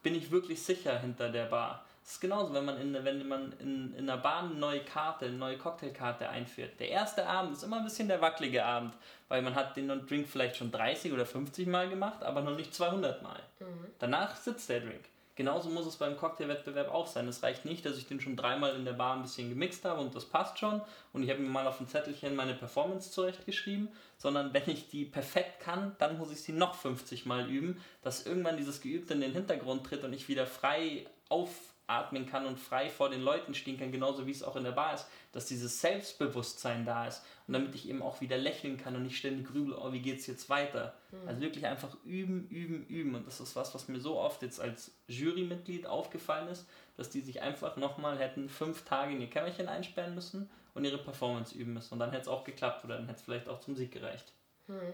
[0.03, 1.85] bin ich wirklich sicher hinter der Bar.
[2.05, 5.27] Es ist genauso, wenn man in, wenn man in, in einer Bar eine neue Karte,
[5.27, 6.81] eine neue Cocktailkarte einführt.
[6.81, 8.95] Der erste Abend ist immer ein bisschen der wackelige Abend,
[9.29, 12.75] weil man hat den Drink vielleicht schon 30 oder 50 Mal gemacht, aber noch nicht
[12.75, 13.41] 200 Mal.
[13.61, 13.87] Mhm.
[13.99, 15.05] Danach sitzt der Drink.
[15.35, 17.27] Genauso muss es beim Cocktailwettbewerb auch sein.
[17.27, 20.01] Es reicht nicht, dass ich den schon dreimal in der Bar ein bisschen gemixt habe
[20.01, 20.83] und das passt schon
[21.15, 23.89] und ich habe mir mal auf ein Zettelchen meine Performance zurechtgeschrieben,
[24.19, 28.27] sondern wenn ich die perfekt kann, dann muss ich sie noch 50 Mal üben, dass
[28.27, 32.59] irgendwann dieses Geübte in den Hintergrund tritt und ich wieder frei auf atmen kann und
[32.59, 35.47] frei vor den Leuten stehen kann, genauso wie es auch in der Bar ist, dass
[35.47, 39.49] dieses Selbstbewusstsein da ist und damit ich eben auch wieder lächeln kann und nicht ständig
[39.49, 40.95] grübel, oh, wie geht's jetzt weiter?
[41.11, 41.29] Mhm.
[41.29, 44.61] Also wirklich einfach üben, üben, üben und das ist was, was mir so oft jetzt
[44.61, 49.69] als Jurymitglied aufgefallen ist, dass die sich einfach nochmal hätten fünf Tage in ihr Kämmerchen
[49.69, 53.07] einsperren müssen und ihre Performance üben müssen und dann hätte es auch geklappt oder dann
[53.07, 54.33] hätte es vielleicht auch zum Sieg gereicht.
[54.67, 54.93] Mhm.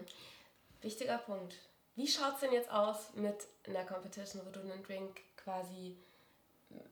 [0.81, 1.55] Wichtiger Punkt.
[1.95, 3.35] Wie schaut es denn jetzt aus mit
[3.67, 5.97] einer Competition, wo du einen Drink quasi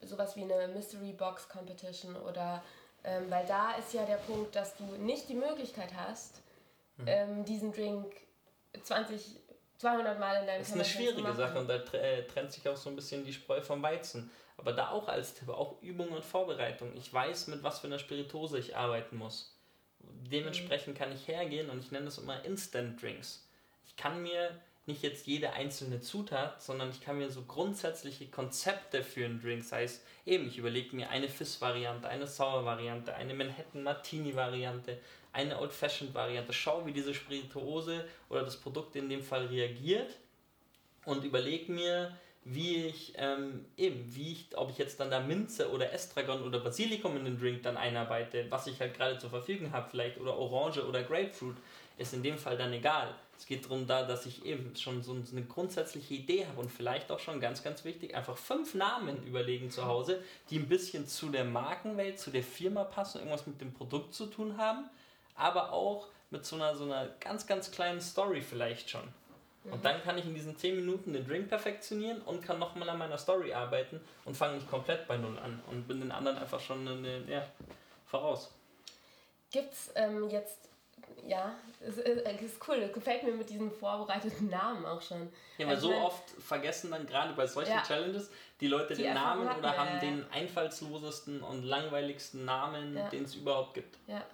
[0.02, 2.62] sowas wie eine Mystery Box Competition oder
[3.04, 6.42] ähm, weil da ist ja der Punkt, dass du nicht die Möglichkeit hast,
[6.96, 7.04] mhm.
[7.06, 8.12] ähm, diesen Drink
[8.82, 9.36] 20,
[9.78, 12.76] 200 Mal in deinem Das ist eine schwierige Sache und da äh, trennt sich auch
[12.76, 14.30] so ein bisschen die Spreu vom Weizen.
[14.56, 16.92] Aber da auch als Tipp, auch Übung und Vorbereitung.
[16.96, 19.56] Ich weiß, mit was für einer Spiritose ich arbeiten muss.
[20.00, 20.98] Dementsprechend mhm.
[20.98, 23.48] kann ich hergehen und ich nenne das immer Instant Drinks.
[23.86, 29.04] Ich kann mir nicht jetzt jede einzelne Zutat, sondern ich kann mir so grundsätzliche Konzepte
[29.04, 34.98] für einen Drink, sei es eben, ich überlege mir eine Fizz-Variante, eine Sour-Variante, eine Manhattan-Martini-Variante,
[35.32, 40.16] eine Old-Fashioned-Variante, schaue, wie diese Spirituose oder das Produkt in dem Fall reagiert
[41.04, 45.70] und überlege mir, wie ich ähm, eben, wie ich, ob ich jetzt dann da Minze
[45.70, 49.72] oder Estragon oder Basilikum in den Drink dann einarbeite, was ich halt gerade zur Verfügung
[49.72, 51.56] habe, vielleicht oder Orange oder Grapefruit,
[51.98, 53.14] ist in dem Fall dann egal.
[53.36, 57.10] Es geht darum, da, dass ich eben schon so eine grundsätzliche Idee habe und vielleicht
[57.12, 61.28] auch schon ganz, ganz wichtig, einfach fünf Namen überlegen zu Hause, die ein bisschen zu
[61.28, 64.88] der Markenwelt, zu der Firma passen, irgendwas mit dem Produkt zu tun haben,
[65.36, 69.08] aber auch mit so einer, so einer ganz, ganz kleinen Story vielleicht schon.
[69.70, 72.98] Und dann kann ich in diesen 10 Minuten den Drink perfektionieren und kann nochmal an
[72.98, 76.60] meiner Story arbeiten und fange nicht komplett bei Null an und bin den anderen einfach
[76.60, 77.46] schon eine, ja,
[78.06, 78.52] voraus.
[79.50, 80.67] Gibt es ähm, jetzt,
[81.26, 85.30] ja, es ist, ist, cool, das gefällt mir mit diesem vorbereiteten Namen auch schon.
[85.58, 89.02] Ja, weil also so oft vergessen dann gerade bei solchen ja, Challenges die Leute die
[89.02, 89.98] den Namen oder haben ja.
[89.98, 93.08] den einfallslosesten und langweiligsten Namen, ja.
[93.08, 93.96] den es überhaupt gibt.
[94.06, 94.24] Ja,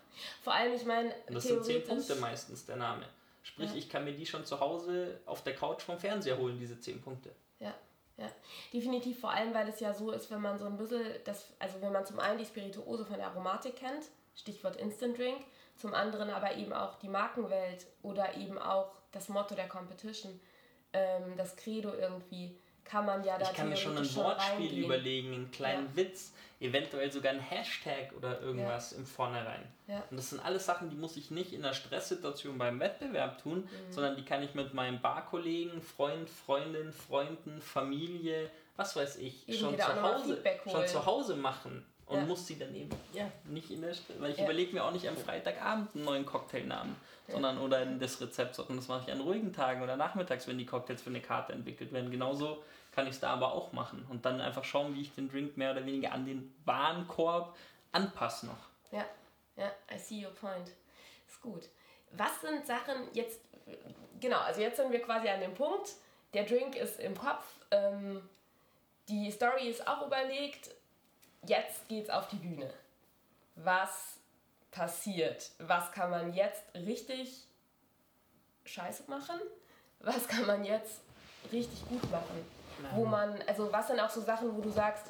[0.42, 3.04] vor allem, ich meine, das sind 10 Punkte meistens der Name.
[3.42, 3.76] Sprich, ja.
[3.76, 7.02] ich kann mir die schon zu Hause auf der Couch vom Fernseher holen, diese 10
[7.02, 7.30] Punkte.
[7.58, 7.74] Ja,
[8.16, 8.30] ja.
[8.72, 11.80] Definitiv, vor allem, weil es ja so ist, wenn man so ein bisschen, das, also
[11.82, 15.44] wenn man zum einen die Spirituose von der Aromatik kennt, Stichwort Instant Drink,
[15.76, 20.40] zum anderen aber eben auch die Markenwelt oder eben auch das Motto der Competition,
[20.92, 24.84] ähm, das Credo irgendwie, kann man ja da Ich kann mir schon ein Wortspiel reingehen.
[24.84, 25.96] überlegen, einen kleinen ja.
[25.96, 28.98] Witz, eventuell sogar ein Hashtag oder irgendwas ja.
[28.98, 29.62] im Vornherein.
[29.86, 30.02] Ja.
[30.10, 33.60] Und das sind alles Sachen, die muss ich nicht in einer Stresssituation beim Wettbewerb tun,
[33.60, 33.92] mhm.
[33.92, 39.78] sondern die kann ich mit meinem Barkollegen, Freund, Freundin, Freunden, Familie, was weiß ich, schon
[39.78, 41.86] zu, Hause, schon zu Hause machen.
[42.06, 42.24] Und ja.
[42.24, 44.44] muss sie dann eben ja, nicht in der weil ich ja.
[44.44, 46.94] überlege mir auch nicht am Freitagabend einen neuen Cocktailnamen,
[47.28, 50.66] sondern oder das Rezept, sondern das mache ich an ruhigen Tagen oder nachmittags, wenn die
[50.66, 52.10] Cocktails für eine Karte entwickelt werden.
[52.10, 52.62] Genauso
[52.94, 55.56] kann ich es da aber auch machen und dann einfach schauen, wie ich den Drink
[55.56, 57.56] mehr oder weniger an den Warenkorb
[57.92, 58.68] anpasse noch.
[58.92, 59.04] Ja,
[59.56, 60.68] ja, I see your point.
[61.26, 61.68] Ist gut.
[62.12, 63.40] Was sind Sachen jetzt,
[64.20, 65.90] genau, also jetzt sind wir quasi an dem Punkt,
[66.34, 68.28] der Drink ist im Kopf, ähm,
[69.08, 70.70] die Story ist auch überlegt,
[71.46, 72.72] jetzt geht's auf die Bühne.
[73.56, 74.18] Was
[74.70, 75.50] passiert?
[75.58, 77.46] Was kann man jetzt richtig
[78.64, 79.40] scheiße machen?
[80.00, 81.00] Was kann man jetzt
[81.52, 82.44] richtig gut machen?
[82.94, 85.06] Wo man, also was sind auch so Sachen, wo du sagst,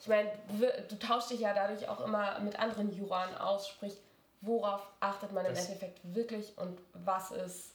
[0.00, 0.30] ich meine,
[0.88, 3.96] du tauschst dich ja dadurch auch immer mit anderen Juroren aus, sprich,
[4.40, 7.73] worauf achtet man das im Endeffekt wirklich und was ist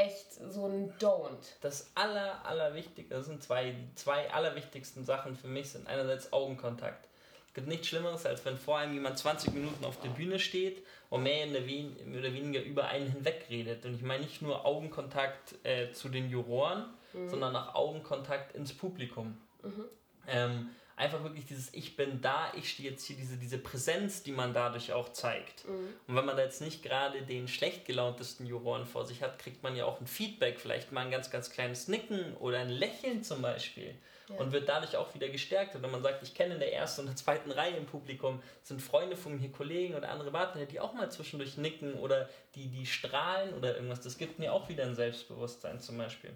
[0.00, 1.56] echt so ein Don't?
[1.60, 7.06] Das aller, allerwichtigste, das sind zwei, zwei allerwichtigsten Sachen für mich, sind einerseits Augenkontakt.
[7.48, 10.84] Es gibt nichts Schlimmeres, als wenn vor einem jemand 20 Minuten auf der Bühne steht
[11.10, 13.84] und mehr oder weniger über einen hinweg redet.
[13.84, 17.28] Und ich meine nicht nur Augenkontakt äh, zu den Juroren, mhm.
[17.28, 19.36] sondern auch Augenkontakt ins Publikum.
[19.64, 19.84] Mhm.
[20.28, 24.32] Ähm, einfach wirklich dieses Ich bin da, ich stehe jetzt hier, diese, diese Präsenz, die
[24.32, 25.66] man dadurch auch zeigt.
[25.66, 25.88] Mhm.
[26.06, 29.62] Und wenn man da jetzt nicht gerade den schlecht gelauntesten Juroren vor sich hat, kriegt
[29.62, 33.24] man ja auch ein Feedback, vielleicht mal ein ganz, ganz kleines Nicken oder ein Lächeln
[33.24, 33.94] zum Beispiel.
[34.28, 34.36] Ja.
[34.36, 35.74] Und wird dadurch auch wieder gestärkt.
[35.74, 38.40] Und wenn man sagt, ich kenne in der ersten und der zweiten Reihe im Publikum,
[38.62, 42.68] sind Freunde von mir, Kollegen oder andere Partner, die auch mal zwischendurch nicken oder die,
[42.68, 46.30] die strahlen oder irgendwas, das gibt mir auch wieder ein Selbstbewusstsein zum Beispiel.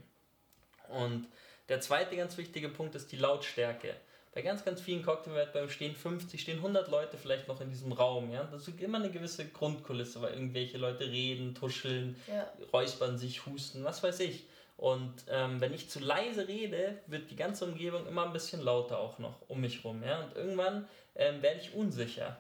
[0.89, 1.29] Und
[1.69, 3.95] der zweite ganz wichtige Punkt ist die Lautstärke.
[4.35, 8.33] Bei ganz, ganz vielen Cocktailwettbewerben stehen 50, stehen 100 Leute vielleicht noch in diesem Raum.
[8.33, 8.43] Ja?
[8.51, 12.51] Das ist immer eine gewisse Grundkulisse, weil irgendwelche Leute reden, tuscheln, ja.
[12.73, 14.47] räuspern sich, husten, was weiß ich.
[14.77, 18.99] Und ähm, wenn ich zu leise rede, wird die ganze Umgebung immer ein bisschen lauter
[18.99, 20.03] auch noch um mich rum.
[20.03, 20.25] Ja?
[20.25, 22.37] Und irgendwann ähm, werde ich unsicher,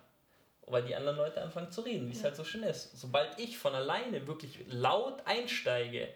[0.66, 2.24] weil die anderen Leute anfangen zu reden, wie es ja.
[2.24, 2.98] halt so schön ist.
[2.98, 6.08] Sobald ich von alleine wirklich laut einsteige,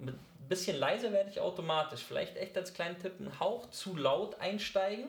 [0.00, 4.40] ein bisschen leiser werde ich automatisch, vielleicht echt als kleinen Tipp, einen Hauch zu laut
[4.40, 5.08] einsteigen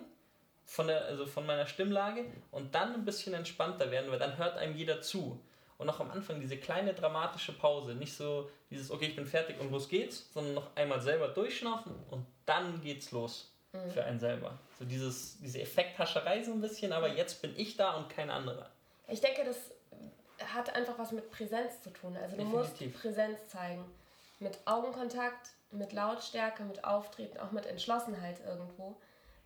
[0.65, 4.57] von, der, also von meiner Stimmlage und dann ein bisschen entspannter werden, weil dann hört
[4.57, 5.39] einem jeder zu.
[5.77, 9.59] Und auch am Anfang diese kleine dramatische Pause, nicht so dieses, okay, ich bin fertig
[9.61, 13.89] und los geht's, sondern noch einmal selber durchschnaufen und dann geht's los mhm.
[13.91, 14.59] für einen selber.
[14.77, 18.69] So dieses, diese Effekthascherei so ein bisschen, aber jetzt bin ich da und kein anderer.
[19.07, 19.71] Ich denke, das
[20.53, 22.15] hat einfach was mit Präsenz zu tun.
[22.17, 22.87] Also du Definitiv.
[22.87, 23.85] musst Präsenz zeigen
[24.39, 28.97] mit Augenkontakt, mit Lautstärke, mit Auftreten, auch mit Entschlossenheit irgendwo.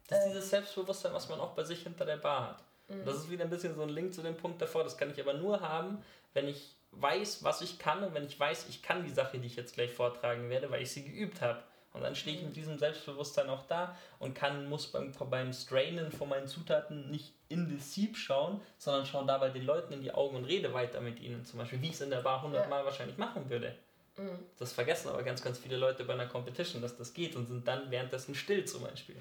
[0.07, 2.63] Das ist ähm, dieses Selbstbewusstsein, was man auch bei sich hinter der Bar hat.
[2.87, 3.05] Mhm.
[3.05, 4.83] Das ist wieder ein bisschen so ein Link zu dem Punkt davor.
[4.83, 6.03] Das kann ich aber nur haben,
[6.33, 9.47] wenn ich weiß, was ich kann und wenn ich weiß, ich kann die Sache, die
[9.47, 11.63] ich jetzt gleich vortragen werde, weil ich sie geübt habe.
[11.93, 12.47] Und dann stehe ich mhm.
[12.49, 17.33] mit diesem Selbstbewusstsein auch da und kann, muss beim, beim Strainen von meinen Zutaten nicht
[17.49, 21.01] in das Sieb schauen, sondern schaue dabei den Leuten in die Augen und rede weiter
[21.01, 21.45] mit ihnen.
[21.45, 22.85] Zum Beispiel, wie ich es in der Bar hundertmal ja.
[22.85, 23.75] wahrscheinlich machen würde.
[24.17, 24.45] Mhm.
[24.59, 27.67] Das vergessen aber ganz, ganz viele Leute bei einer Competition, dass das geht und sind
[27.67, 29.15] dann währenddessen still zum Beispiel.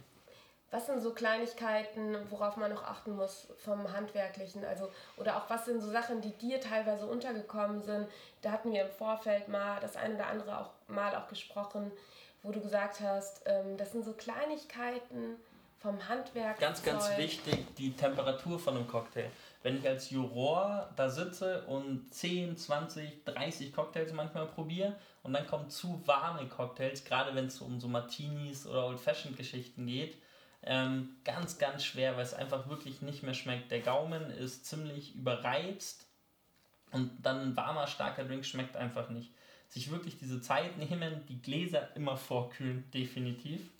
[0.71, 4.65] Was sind so Kleinigkeiten, worauf man noch achten muss vom Handwerklichen?
[4.65, 8.09] Also, oder auch was sind so Sachen, die dir teilweise untergekommen sind?
[8.41, 11.93] Da hatten wir im Vorfeld mal das eine oder andere auch mal auch gesprochen,
[12.43, 15.37] wo du gesagt hast, ähm, das sind so Kleinigkeiten
[15.79, 16.59] vom Handwerk.
[16.59, 19.31] Ganz, ganz wichtig, die Temperatur von einem Cocktail
[19.63, 25.47] wenn ich als Juror da sitze und 10, 20, 30 Cocktails manchmal probiere und dann
[25.47, 30.17] kommen zu warme Cocktails, gerade wenn es um so Martinis oder Old-Fashioned-Geschichten geht,
[30.65, 33.71] ähm, ganz, ganz schwer, weil es einfach wirklich nicht mehr schmeckt.
[33.71, 36.07] Der Gaumen ist ziemlich überreizt
[36.91, 39.33] und dann ein warmer, starker Drink schmeckt einfach nicht.
[39.69, 43.71] Sich wirklich diese Zeit nehmen, die Gläser immer vorkühlen, definitiv.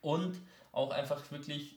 [0.00, 0.36] Und
[0.72, 1.76] auch einfach wirklich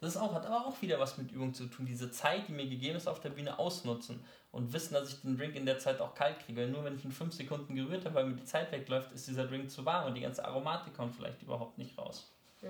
[0.00, 1.84] das auch, hat aber auch wieder was mit Übung zu tun.
[1.84, 5.36] Diese Zeit, die mir gegeben ist auf der Bühne, ausnutzen und wissen, dass ich den
[5.36, 6.66] Drink in der Zeit auch kalt kriege.
[6.66, 9.46] Nur wenn ich ihn fünf Sekunden gerührt habe, weil mir die Zeit wegläuft, ist dieser
[9.46, 12.32] Drink zu warm und die ganze Aromatik kommt vielleicht überhaupt nicht raus.
[12.62, 12.68] Mhm.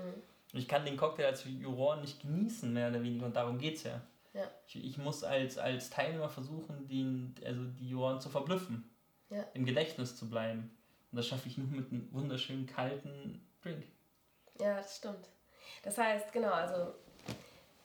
[0.53, 3.77] Und ich kann den Cocktail als Juror nicht genießen, mehr oder weniger, und darum geht
[3.77, 4.01] es ja.
[4.33, 4.43] ja.
[4.67, 8.89] Ich, ich, muss als, als Teilnehmer versuchen, den, also die Juroren zu verblüffen,
[9.29, 9.45] ja.
[9.53, 10.75] im Gedächtnis zu bleiben.
[11.11, 13.85] Und das schaffe ich nur mit einem wunderschönen kalten Drink.
[14.59, 15.29] Ja, das stimmt.
[15.83, 16.93] Das heißt, genau, also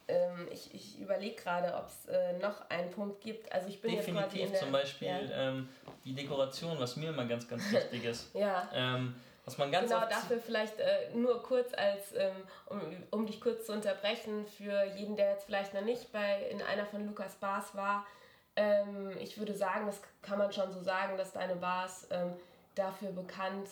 [0.09, 3.51] ähm, ich, ich überlege gerade, ob es äh, noch einen Punkt gibt.
[3.53, 5.49] Also ich bin Definitiv jetzt der, zum Beispiel ja.
[5.49, 5.69] ähm,
[6.05, 8.35] die Dekoration, was mir immer ganz, ganz wichtig ist.
[8.35, 8.69] ja.
[8.73, 12.33] Ähm, was man ganz genau, dafür vielleicht äh, nur kurz als, ähm,
[12.66, 16.62] um, um dich kurz zu unterbrechen, für jeden, der jetzt vielleicht noch nicht bei in
[16.62, 18.05] einer von Lukas Bars war.
[18.57, 22.33] Ähm, ich würde sagen, das kann man schon so sagen, dass deine Bars ähm,
[22.75, 23.69] dafür bekannt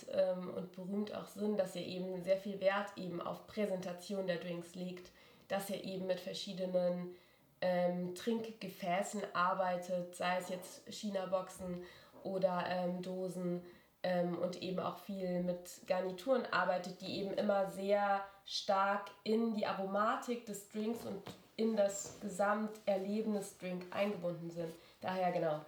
[0.56, 4.74] und berühmt auch sind, dass ihr eben sehr viel Wert eben auf Präsentation der Drinks
[4.74, 5.10] legt
[5.48, 7.14] dass er eben mit verschiedenen
[7.60, 11.82] ähm, Trinkgefäßen arbeitet, sei es jetzt China-Boxen
[12.22, 13.62] oder ähm, Dosen
[14.02, 19.66] ähm, und eben auch viel mit Garnituren arbeitet, die eben immer sehr stark in die
[19.66, 21.22] Aromatik des Drinks und
[21.56, 24.72] in das Gesamterlebnis Drink eingebunden sind.
[25.00, 25.64] Daher genau.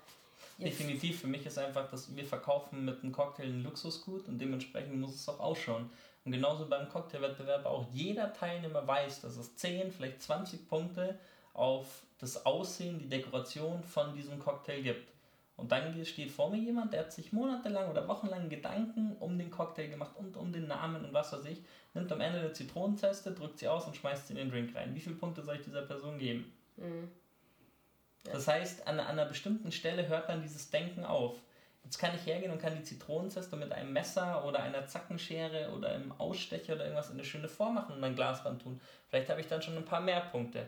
[0.58, 0.80] Jetzt.
[0.80, 4.96] Definitiv, für mich ist einfach, dass wir verkaufen mit einem Cocktail ein Luxusgut und dementsprechend
[4.96, 5.90] muss es auch ausschauen.
[6.26, 11.16] Und genauso beim Cocktailwettbewerb auch jeder Teilnehmer weiß, dass es 10, vielleicht 20 Punkte
[11.54, 15.12] auf das Aussehen, die Dekoration von diesem Cocktail gibt.
[15.56, 19.52] Und dann steht vor mir jemand, der hat sich monatelang oder wochenlang Gedanken um den
[19.52, 21.62] Cocktail gemacht und um den Namen und was weiß ich,
[21.94, 24.94] nimmt am Ende eine Zitronenzeste, drückt sie aus und schmeißt sie in den Drink rein.
[24.94, 26.52] Wie viele Punkte soll ich dieser Person geben?
[26.76, 27.08] Mhm.
[28.26, 28.32] Ja.
[28.32, 31.40] Das heißt, an, an einer bestimmten Stelle hört dann dieses Denken auf.
[31.87, 35.90] Jetzt kann ich hergehen und kann die Zitronenzeste mit einem Messer oder einer Zackenschere oder
[35.90, 38.81] einem Ausstecher oder irgendwas in eine schöne Form machen und ein Glas ran tun.
[39.09, 40.66] Vielleicht habe ich dann schon ein paar mehr Punkte.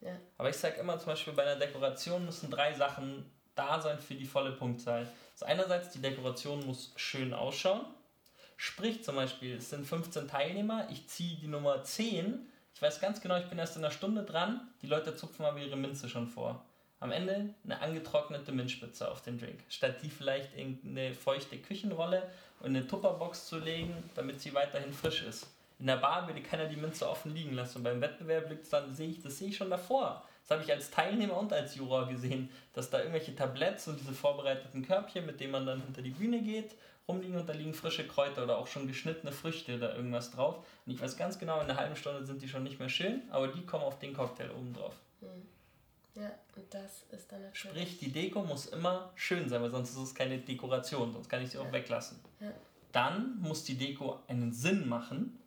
[0.00, 0.12] Ja.
[0.38, 4.14] Aber ich sage immer zum Beispiel bei einer Dekoration müssen drei Sachen da sein für
[4.14, 5.08] die volle Punktzahl.
[5.32, 7.80] Also einerseits die Dekoration muss schön ausschauen.
[8.56, 12.48] Sprich zum Beispiel, es sind 15 Teilnehmer, ich ziehe die Nummer 10.
[12.72, 15.58] Ich weiß ganz genau, ich bin erst in einer Stunde dran, die Leute zupfen aber
[15.58, 16.64] ihre Minze schon vor.
[17.00, 19.60] Am Ende eine angetrocknete Minzspitze auf den Drink.
[19.68, 22.22] Statt die vielleicht in eine feuchte Küchenrolle
[22.60, 25.46] und eine Tupperbox zu legen, damit sie weiterhin frisch ist.
[25.78, 27.78] In der Bar würde keiner die Minze offen liegen lassen.
[27.78, 30.24] Und beim Wettbewerb liegt dann, sehe ich, das sehe ich schon davor.
[30.42, 34.12] Das habe ich als Teilnehmer und als Juror gesehen, dass da irgendwelche Tabletts und diese
[34.12, 36.74] vorbereiteten Körbchen, mit denen man dann hinter die Bühne geht,
[37.08, 40.64] rumliegen und da liegen frische Kräuter oder auch schon geschnittene Früchte oder irgendwas drauf.
[40.86, 43.22] Und ich weiß ganz genau, in einer halben Stunde sind die schon nicht mehr schön,
[43.30, 44.94] aber die kommen auf den Cocktail oben drauf.
[45.20, 45.53] Mhm.
[46.14, 47.58] Ja, und das ist dann natürlich.
[47.58, 51.42] Sprich, die Deko muss immer schön sein, weil sonst ist es keine Dekoration, sonst kann
[51.42, 52.20] ich sie auch weglassen.
[52.40, 52.52] Ja.
[52.92, 55.38] Dann muss die Deko einen Sinn machen.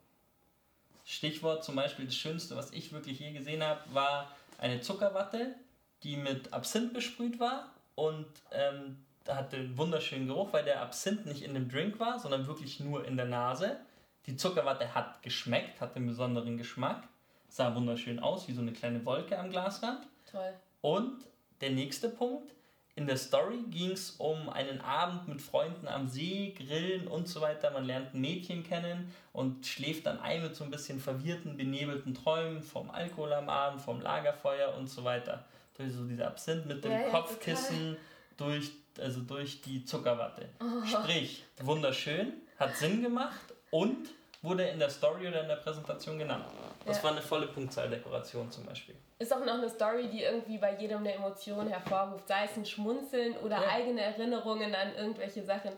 [1.05, 5.55] Stichwort zum Beispiel das Schönste, was ich wirklich je gesehen habe, war eine Zuckerwatte,
[6.03, 11.43] die mit Absinth besprüht war und ähm, hatte einen wunderschönen Geruch, weil der Absinth nicht
[11.43, 13.77] in dem Drink war, sondern wirklich nur in der Nase.
[14.25, 17.07] Die Zuckerwatte hat geschmeckt, hatte einen besonderen Geschmack,
[17.47, 20.05] sah wunderschön aus, wie so eine kleine Wolke am Glasrand.
[20.31, 20.53] Toll.
[20.81, 21.25] Und
[21.61, 22.53] der nächste Punkt,
[22.95, 27.41] in der Story ging es um einen Abend mit Freunden am See, Grillen und so
[27.41, 27.69] weiter.
[27.69, 32.15] Man lernt ein Mädchen kennen und schläft dann ein mit so ein bisschen verwirrten, benebelten
[32.15, 35.45] Träumen vom Alkohol am Abend, vom Lagerfeuer und so weiter.
[35.75, 37.97] Durch so diese Absinth mit dem Ja, ja, Kopfkissen,
[38.35, 40.49] durch, also durch die Zuckerwatte.
[40.59, 40.83] Oh.
[40.83, 44.09] Sprich, wunderschön, hat Sinn gemacht und
[44.47, 46.45] wurde in der Story oder in der Präsentation genannt.
[46.85, 47.03] Das Ja.
[47.03, 48.95] war eine volle Punktzahldekoration zum Beispiel.
[49.19, 52.65] Ist auch noch eine Story, die irgendwie bei jedem eine Emotion hervorruft, sei es ein
[52.65, 53.69] Schmunzeln oder Ja.
[53.69, 55.71] eigene Erinnerungen an irgendwelche Sachen.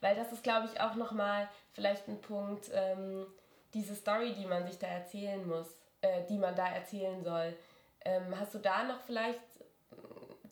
[0.00, 3.26] Weil das ist, glaube ich, auch nochmal vielleicht ein Punkt, ähm,
[3.74, 5.68] diese Story, die man sich da erzählen muss,
[6.02, 7.54] äh, die man da erzählen soll.
[8.04, 9.38] Ähm, hast du da noch vielleicht
[9.92, 9.94] äh,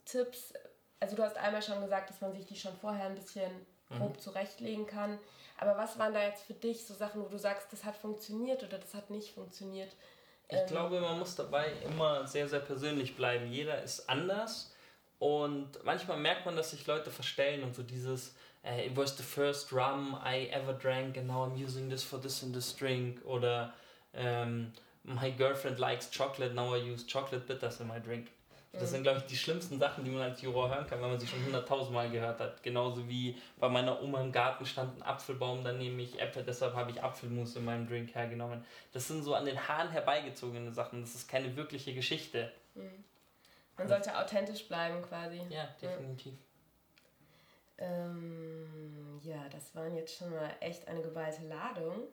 [0.05, 0.53] Tipps?
[0.99, 3.51] Also du hast einmal schon gesagt, dass man sich die schon vorher ein bisschen
[3.97, 5.19] grob zurechtlegen kann.
[5.61, 8.63] Aber was waren da jetzt für dich so Sachen, wo du sagst, das hat funktioniert
[8.63, 9.91] oder das hat nicht funktioniert?
[10.49, 13.45] Ich Ähm, glaube, man muss dabei immer sehr, sehr persönlich bleiben.
[13.51, 14.73] Jeder ist anders
[15.19, 19.23] und manchmal merkt man, dass sich Leute verstellen und so dieses äh, It was the
[19.23, 23.23] first rum I ever drank and now I'm using this for this and this drink
[23.23, 23.71] oder
[24.15, 28.31] ähm, My girlfriend likes chocolate, now I use chocolate bitters in my drink.
[28.73, 31.19] Das sind, glaube ich, die schlimmsten Sachen, die man als Juror hören kann, wenn man
[31.19, 32.63] sie schon hunderttausendmal gehört hat.
[32.63, 36.73] Genauso wie bei meiner Oma im Garten stand ein Apfelbaum, dann nehme ich Äpfel, deshalb
[36.73, 38.63] habe ich Apfelmus in meinem Drink hergenommen.
[38.93, 41.01] Das sind so an den Haaren herbeigezogene Sachen.
[41.01, 42.49] Das ist keine wirkliche Geschichte.
[43.77, 45.41] Man sollte authentisch bleiben quasi.
[45.49, 46.33] Ja, definitiv.
[47.77, 52.03] Ähm, ja, das waren jetzt schon mal echt eine geballte Ladung.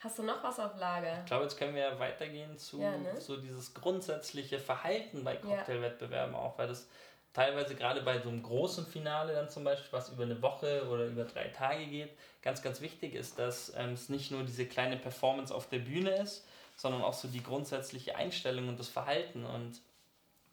[0.00, 1.18] Hast du noch was auf Lager?
[1.20, 3.20] Ich glaube, jetzt können wir ja weitergehen zu Ja, ne?
[3.20, 6.88] so dieses grundsätzliche Verhalten bei Cocktailwettbewerben auch, weil das
[7.34, 11.04] teilweise gerade bei so einem großen Finale dann zum Beispiel, was über eine Woche oder
[11.04, 12.10] über drei Tage geht,
[12.42, 16.16] ganz, ganz wichtig ist, dass ähm, es nicht nur diese kleine Performance auf der Bühne
[16.16, 19.80] ist, sondern auch so die grundsätzliche Einstellung und das Verhalten und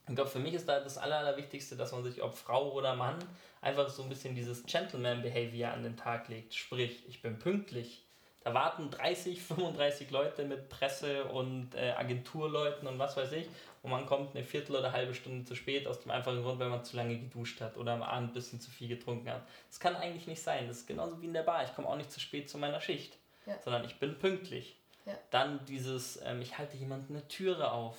[0.09, 2.95] ich glaube, für mich ist da das Aller, Allerwichtigste, dass man sich, ob Frau oder
[2.95, 3.17] Mann,
[3.59, 6.55] einfach so ein bisschen dieses Gentleman-Behavior an den Tag legt.
[6.55, 8.06] Sprich, ich bin pünktlich.
[8.47, 13.45] Da warten 30, 35 Leute mit Presse und äh, Agenturleuten und was weiß ich.
[13.83, 16.69] Und man kommt eine Viertel oder halbe Stunde zu spät, aus dem einfachen Grund, weil
[16.69, 19.41] man zu lange geduscht hat oder am Abend ein bisschen zu viel getrunken hat.
[19.67, 20.65] Das kann eigentlich nicht sein.
[20.69, 21.65] Das ist genauso wie in der Bar.
[21.65, 23.55] Ich komme auch nicht zu spät zu meiner Schicht, Ja.
[23.65, 24.77] sondern ich bin pünktlich.
[25.05, 25.15] Ja.
[25.29, 27.97] Dann dieses, ähm, ich halte jemandem eine Türe auf.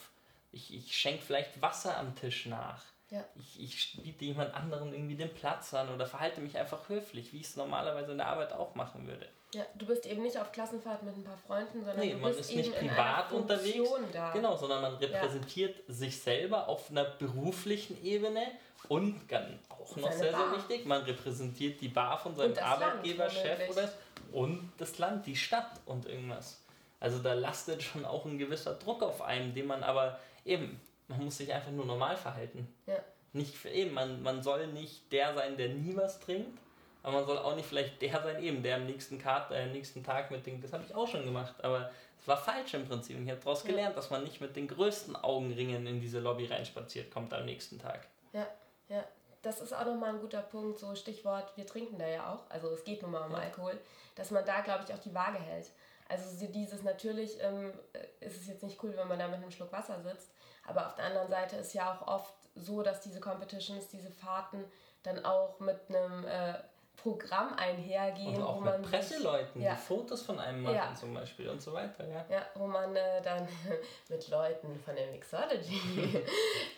[0.51, 2.83] Ich, ich schenke vielleicht Wasser am Tisch nach.
[3.11, 3.23] Ja.
[3.37, 7.41] Ich, ich biete jemand anderen irgendwie den Platz an oder verhalte mich einfach höflich, wie
[7.41, 9.29] ich es normalerweise in der Arbeit auch machen würde.
[9.55, 12.35] Ja, du bist eben nicht auf Klassenfahrt mit ein paar Freunden, sondern Nee, du man
[12.35, 13.89] bist ist nicht privat unterwegs.
[14.13, 14.33] Da.
[14.33, 18.43] Genau, sondern man repräsentiert sich selber auf einer beruflichen Ebene
[18.89, 20.57] und ganz, auch noch Seine sehr, sehr Bar.
[20.57, 23.91] wichtig, man repräsentiert die Bar von seinem Arbeitgeber, Land, Chef oder
[24.33, 26.61] und das Land, die Stadt und irgendwas.
[27.01, 31.25] Also da lastet schon auch ein gewisser Druck auf einem, den man aber eben, man
[31.25, 32.69] muss sich einfach nur normal verhalten.
[32.87, 32.99] Ja.
[33.33, 36.59] Nicht für eben, man, man soll nicht der sein, der nie was trinkt,
[37.03, 40.03] aber man soll auch nicht vielleicht der sein, eben, der am nächsten, Kart, äh, nächsten
[40.05, 43.17] Tag mit den, das habe ich auch schon gemacht, aber es war falsch im Prinzip.
[43.17, 43.71] Und ich habe daraus Ja.
[43.71, 47.79] gelernt, dass man nicht mit den größten Augenringen in diese Lobby reinspaziert kommt am nächsten
[47.79, 48.07] Tag.
[48.33, 48.47] Ja,
[48.89, 49.05] ja.
[49.43, 52.69] Das ist auch nochmal ein guter Punkt, so Stichwort, wir trinken da ja auch, also
[52.71, 53.39] es geht nun mal um Ja.
[53.39, 53.79] Alkohol,
[54.17, 55.71] dass man da, glaube ich, auch die Waage hält.
[56.09, 59.37] Also so dieses natürlich ähm, äh, ist es jetzt nicht cool, wenn man da mit
[59.37, 60.33] einem Schluck Wasser sitzt,
[60.67, 64.65] aber auf der anderen Seite ist ja auch oft so, dass diese Competitions, diese Fahrten
[65.05, 66.55] dann auch mit einem äh,
[67.03, 69.75] Programm einhergehen, Und auch wo mit man sich- Presseleuten, ja.
[69.75, 70.95] die Fotos von einem machen Ja.
[70.95, 72.07] zum Beispiel und so weiter.
[72.09, 72.25] Ja.
[72.29, 73.47] Ja, wo man äh, dann
[74.09, 75.81] mit Leuten von der Mixology,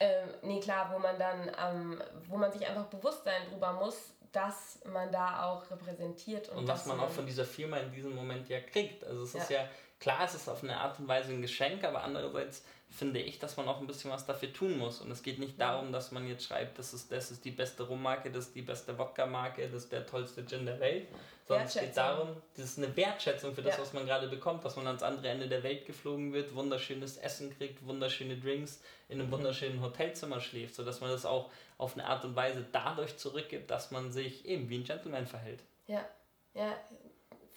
[0.01, 4.13] ähm, nee klar, wo man dann, ähm, wo man sich einfach bewusst sein drüber muss,
[4.33, 8.15] dass man da auch repräsentiert und, Und was man auch von dieser Firma in diesem
[8.15, 9.03] Moment ja kriegt.
[9.05, 9.67] Also es ist ja
[10.01, 13.57] klar ist es auf eine Art und Weise ein Geschenk, aber andererseits finde ich, dass
[13.57, 15.01] man auch ein bisschen was dafür tun muss.
[15.01, 17.85] Und es geht nicht darum, dass man jetzt schreibt, das ist, das ist die beste
[17.85, 21.07] Rummarke, das ist die beste Wodka-Marke, das ist der tollste Gin der Welt.
[21.47, 23.83] Sondern es geht darum, das ist eine Wertschätzung für das, ja.
[23.83, 27.57] was man gerade bekommt, dass man ans andere Ende der Welt geflogen wird, wunderschönes Essen
[27.57, 32.25] kriegt, wunderschöne Drinks, in einem wunderschönen Hotelzimmer schläft, sodass man das auch auf eine Art
[32.25, 35.61] und Weise dadurch zurückgibt, dass man sich eben wie ein Gentleman verhält.
[35.87, 36.09] Ja,
[36.55, 36.77] ja,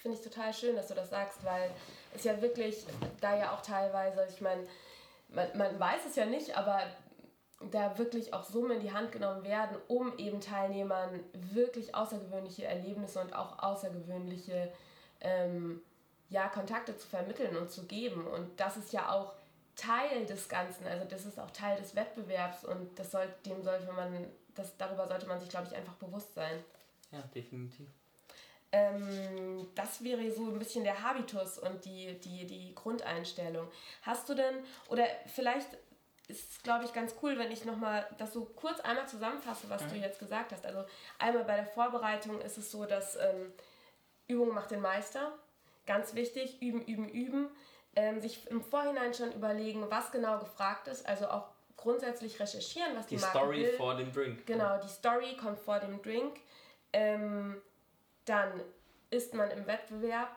[0.04, 1.70] finde ich total schön, dass du das sagst, weil
[2.14, 2.84] es ja wirklich
[3.22, 4.66] da ja auch teilweise, ich meine,
[5.28, 6.82] man, man weiß es ja nicht, aber
[7.70, 13.18] da wirklich auch Summen in die Hand genommen werden, um eben Teilnehmern wirklich außergewöhnliche Erlebnisse
[13.18, 14.70] und auch außergewöhnliche
[15.22, 15.80] ähm,
[16.28, 18.26] ja, Kontakte zu vermitteln und zu geben.
[18.26, 19.32] Und das ist ja auch
[19.74, 23.90] Teil des Ganzen, also das ist auch Teil des Wettbewerbs und das soll, dem sollte
[23.90, 26.62] man, das, darüber sollte man sich, glaube ich, einfach bewusst sein.
[27.10, 27.88] Ja, definitiv.
[28.74, 33.68] Ähm, das wäre so ein bisschen der Habitus und die, die, die Grundeinstellung.
[34.02, 34.56] Hast du denn,
[34.88, 35.68] oder vielleicht
[36.26, 39.82] ist es, glaube ich, ganz cool, wenn ich nochmal das so kurz einmal zusammenfasse, was
[39.82, 39.90] mhm.
[39.90, 40.66] du jetzt gesagt hast.
[40.66, 40.84] Also
[41.20, 43.52] einmal bei der Vorbereitung ist es so, dass ähm,
[44.26, 45.32] Übung macht den Meister.
[45.86, 47.50] Ganz wichtig, üben, üben, üben.
[47.94, 51.06] Ähm, sich im Vorhinein schon überlegen, was genau gefragt ist.
[51.06, 51.46] Also auch
[51.76, 53.72] grundsätzlich recherchieren, was die, die Marke Story will.
[53.74, 54.46] vor dem Drink.
[54.46, 56.40] Genau, die Story kommt vor dem Drink.
[56.92, 57.62] Ähm,
[58.24, 58.62] dann
[59.10, 60.36] ist man im Wettbewerb,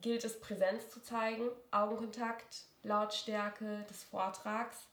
[0.00, 4.86] gilt es Präsenz zu zeigen, Augenkontakt, Lautstärke des Vortrags.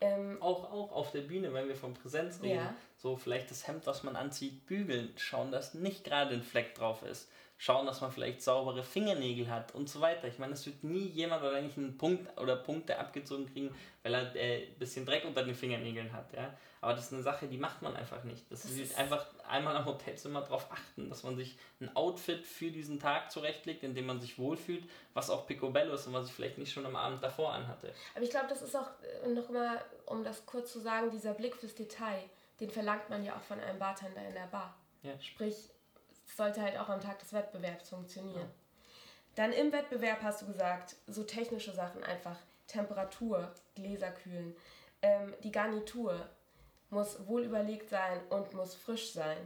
[0.00, 2.74] Ähm, auch, auch auf der Bühne, wenn wir von Präsenz reden, ja.
[2.96, 7.02] so vielleicht das Hemd, was man anzieht, bügeln, schauen, dass nicht gerade ein Fleck drauf
[7.02, 7.28] ist
[7.60, 10.26] schauen, dass man vielleicht saubere Fingernägel hat und so weiter.
[10.26, 14.14] Ich meine, es wird nie jemand oder eigentlich einen Punkt oder Punkte abgezogen kriegen, weil
[14.14, 16.32] er äh, ein bisschen Dreck unter den Fingernägeln hat.
[16.32, 16.54] Ja?
[16.80, 18.50] Aber das ist eine Sache, die macht man einfach nicht.
[18.50, 22.70] Das, das ist einfach einmal am Hotelzimmer darauf achten, dass man sich ein Outfit für
[22.70, 26.32] diesen Tag zurechtlegt, in dem man sich wohlfühlt, was auch picobello ist und was ich
[26.32, 27.92] vielleicht nicht schon am Abend davor anhatte.
[28.14, 28.88] Aber ich glaube, das ist auch
[29.22, 32.22] äh, noch mal, um das kurz zu sagen, dieser Blick fürs Detail,
[32.58, 34.74] den verlangt man ja auch von einem Bartender in der Bar.
[35.02, 35.20] Ja.
[35.20, 35.68] Sprich,
[36.36, 38.40] sollte halt auch am Tag des Wettbewerbs funktionieren.
[38.40, 38.50] Ja.
[39.36, 42.36] Dann im Wettbewerb hast du gesagt, so technische Sachen einfach.
[42.66, 44.54] Temperatur, Gläser kühlen.
[45.02, 46.28] Ähm, die Garnitur
[46.90, 49.38] muss wohl überlegt sein und muss frisch sein.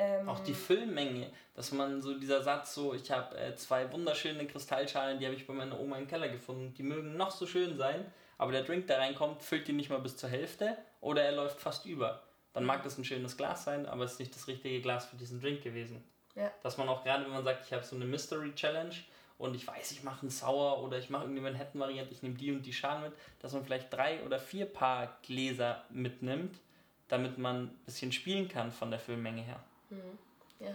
[0.00, 4.46] Ähm, auch die Füllmenge, dass man so dieser Satz so, ich habe äh, zwei wunderschöne
[4.46, 7.76] Kristallschalen, die habe ich bei meiner Oma im Keller gefunden, die mögen noch so schön
[7.76, 8.06] sein,
[8.38, 11.60] aber der Drink, der reinkommt, füllt die nicht mal bis zur Hälfte oder er läuft
[11.60, 12.22] fast über.
[12.58, 15.14] Dann mag das ein schönes Glas sein, aber es ist nicht das richtige Glas für
[15.14, 16.02] diesen Drink gewesen.
[16.34, 16.50] Ja.
[16.64, 18.96] Dass man auch gerade, wenn man sagt, ich habe so eine Mystery Challenge
[19.38, 22.50] und ich weiß, ich mache einen Sauer oder ich mache irgendeine Manhattan-Variante, ich nehme die
[22.50, 26.58] und die Schalen mit, dass man vielleicht drei oder vier Paar Gläser mitnimmt,
[27.06, 29.60] damit man ein bisschen spielen kann von der Füllmenge her.
[29.90, 30.18] Mhm.
[30.58, 30.72] Ja.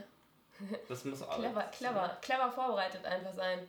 [0.88, 3.67] Das muss auch clever, clever, clever vorbereitet einfach sein.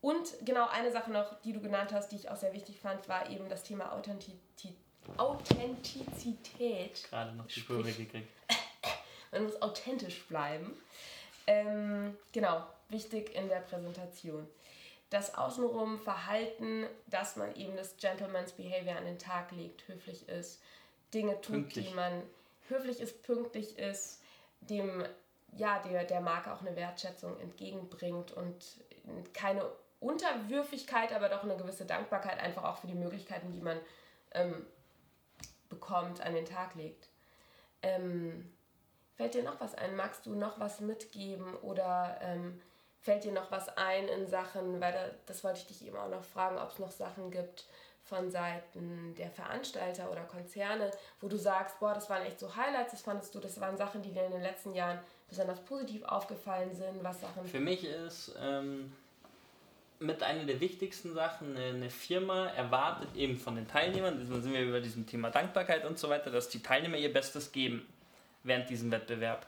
[0.00, 3.06] Und genau eine Sache noch, die du genannt hast, die ich auch sehr wichtig fand,
[3.06, 4.76] war eben das Thema Authentizität.
[5.16, 7.04] Authentizität.
[7.08, 8.28] Gerade noch die Kurve gekriegt.
[9.32, 10.76] Man muss authentisch bleiben.
[11.46, 14.46] Ähm, genau, wichtig in der Präsentation.
[15.10, 20.60] Das außenrum Verhalten, dass man eben das Gentleman's Behavior an den Tag legt, höflich ist,
[21.12, 21.88] Dinge tut, pünktlich.
[21.88, 22.22] die man
[22.68, 24.22] höflich ist, pünktlich ist,
[24.60, 25.04] dem
[25.56, 28.64] ja, der, der Marke auch eine Wertschätzung entgegenbringt und
[29.32, 29.64] keine
[30.00, 33.78] Unterwürfigkeit, aber doch eine gewisse Dankbarkeit einfach auch für die Möglichkeiten, die man
[34.32, 34.66] ähm,
[35.74, 37.08] bekommt, an den Tag legt.
[37.82, 38.50] Ähm,
[39.16, 39.94] Fällt dir noch was ein?
[39.94, 42.60] Magst du noch was mitgeben oder ähm,
[43.00, 46.08] fällt dir noch was ein in Sachen, weil da, das wollte ich dich eben auch
[46.08, 47.66] noch fragen, ob es noch Sachen gibt
[48.02, 52.90] von Seiten der Veranstalter oder Konzerne, wo du sagst, boah, das waren echt so Highlights,
[52.90, 54.98] das fandest du, das waren Sachen, die dir in den letzten Jahren
[55.28, 57.46] besonders positiv aufgefallen sind, was Sachen...
[57.46, 58.92] Für mich ist ähm,
[60.00, 64.62] mit einer der wichtigsten Sachen, eine Firma erwartet eben von den Teilnehmern, dann sind wir
[64.62, 67.86] über diesem Thema Dankbarkeit und so weiter, dass die Teilnehmer ihr Bestes geben
[68.42, 69.46] während diesem Wettbewerb.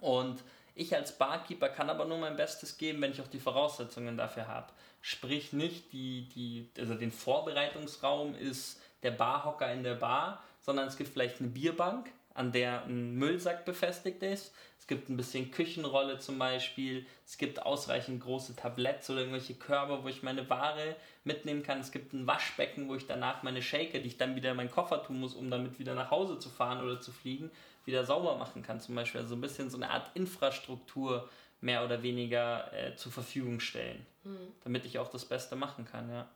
[0.00, 0.42] Und
[0.74, 4.48] ich als Barkeeper kann aber nur mein Bestes geben, wenn ich auch die Voraussetzungen dafür
[4.48, 4.72] habe.
[5.02, 10.96] Sprich nicht die, die, also den Vorbereitungsraum ist der Barhocker in der Bar, sondern es
[10.96, 14.54] gibt vielleicht eine Bierbank, an der ein Müllsack befestigt ist.
[14.90, 17.06] Es gibt ein bisschen Küchenrolle zum Beispiel.
[17.24, 21.78] Es gibt ausreichend große Tabletts oder irgendwelche Körbe, wo ich meine Ware mitnehmen kann.
[21.78, 24.70] Es gibt ein Waschbecken, wo ich danach meine Shaker, die ich dann wieder in meinen
[24.72, 27.52] Koffer tun muss, um damit wieder nach Hause zu fahren oder zu fliegen,
[27.84, 29.20] wieder sauber machen kann zum Beispiel.
[29.20, 31.30] Also ein bisschen so eine Art Infrastruktur
[31.60, 34.48] mehr oder weniger äh, zur Verfügung stellen, mhm.
[34.64, 36.28] damit ich auch das Beste machen kann, ja.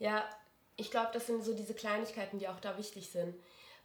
[0.00, 0.24] Ja,
[0.74, 3.36] ich glaube, das sind so diese Kleinigkeiten, die auch da wichtig sind.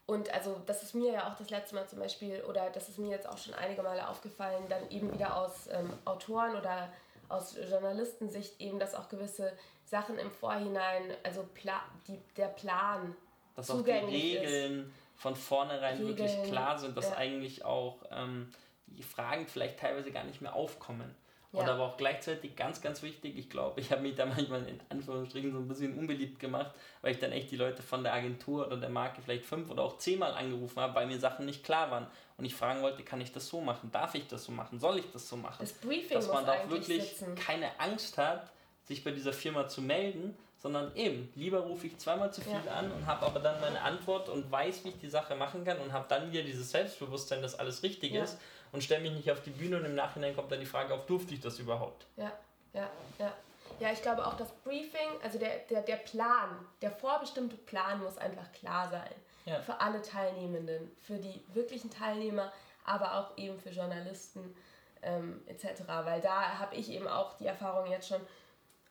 [0.08, 3.00] Und also das ist mir ja auch das letzte Mal zum Beispiel, oder das ist
[3.00, 6.94] mir jetzt auch schon einige Male aufgefallen, dann eben wieder aus ähm, Autoren oder
[7.28, 9.52] aus Journalistensicht eben, dass auch gewisse
[9.86, 13.16] Sachen im Vorhinein, also Pla die, der Plan
[13.56, 15.22] dass auch die Regeln ist.
[15.22, 17.18] von vornherein Regeln, wirklich klar sind, dass ja.
[17.18, 18.52] eigentlich auch ähm,
[18.88, 21.16] die Fragen vielleicht teilweise gar nicht mehr aufkommen.
[21.56, 21.62] Ja.
[21.62, 24.80] Und aber auch gleichzeitig ganz, ganz wichtig, ich glaube, ich habe mich da manchmal in
[24.90, 28.68] Anführungsstrichen so ein bisschen unbeliebt gemacht, weil ich dann echt die Leute von der Agentur
[28.68, 31.90] oder der Marke vielleicht fünf oder auch zehnmal angerufen habe, weil mir Sachen nicht klar
[31.92, 32.08] waren.
[32.38, 33.90] Und ich fragen wollte, kann ich das so machen?
[33.92, 34.80] Darf ich das so machen?
[34.80, 35.58] Soll ich das so machen?
[35.60, 37.36] Das Briefing Dass man auch wirklich sitzen.
[37.36, 38.52] keine Angst hat,
[38.84, 42.74] sich bei dieser Firma zu melden, sondern eben, lieber rufe ich zweimal zu viel ja.
[42.74, 45.78] an und habe aber dann meine Antwort und weiß, wie ich die Sache machen kann
[45.80, 48.24] und habe dann wieder dieses Selbstbewusstsein, dass alles richtig ja.
[48.24, 48.38] ist
[48.76, 51.06] und stelle mich nicht auf die Bühne und im Nachhinein kommt dann die Frage auf,
[51.06, 52.06] durfte ich das überhaupt?
[52.18, 52.32] Ja,
[52.74, 53.34] ja, ja.
[53.80, 56.50] Ja, ich glaube auch das Briefing, also der, der, der Plan,
[56.82, 59.10] der vorbestimmte Plan muss einfach klar sein.
[59.46, 59.62] Ja.
[59.62, 62.52] Für alle Teilnehmenden, für die wirklichen Teilnehmer,
[62.86, 64.56] aber auch eben für Journalisten
[65.02, 65.84] ähm, etc.
[65.88, 68.22] Weil da habe ich eben auch die Erfahrung jetzt schon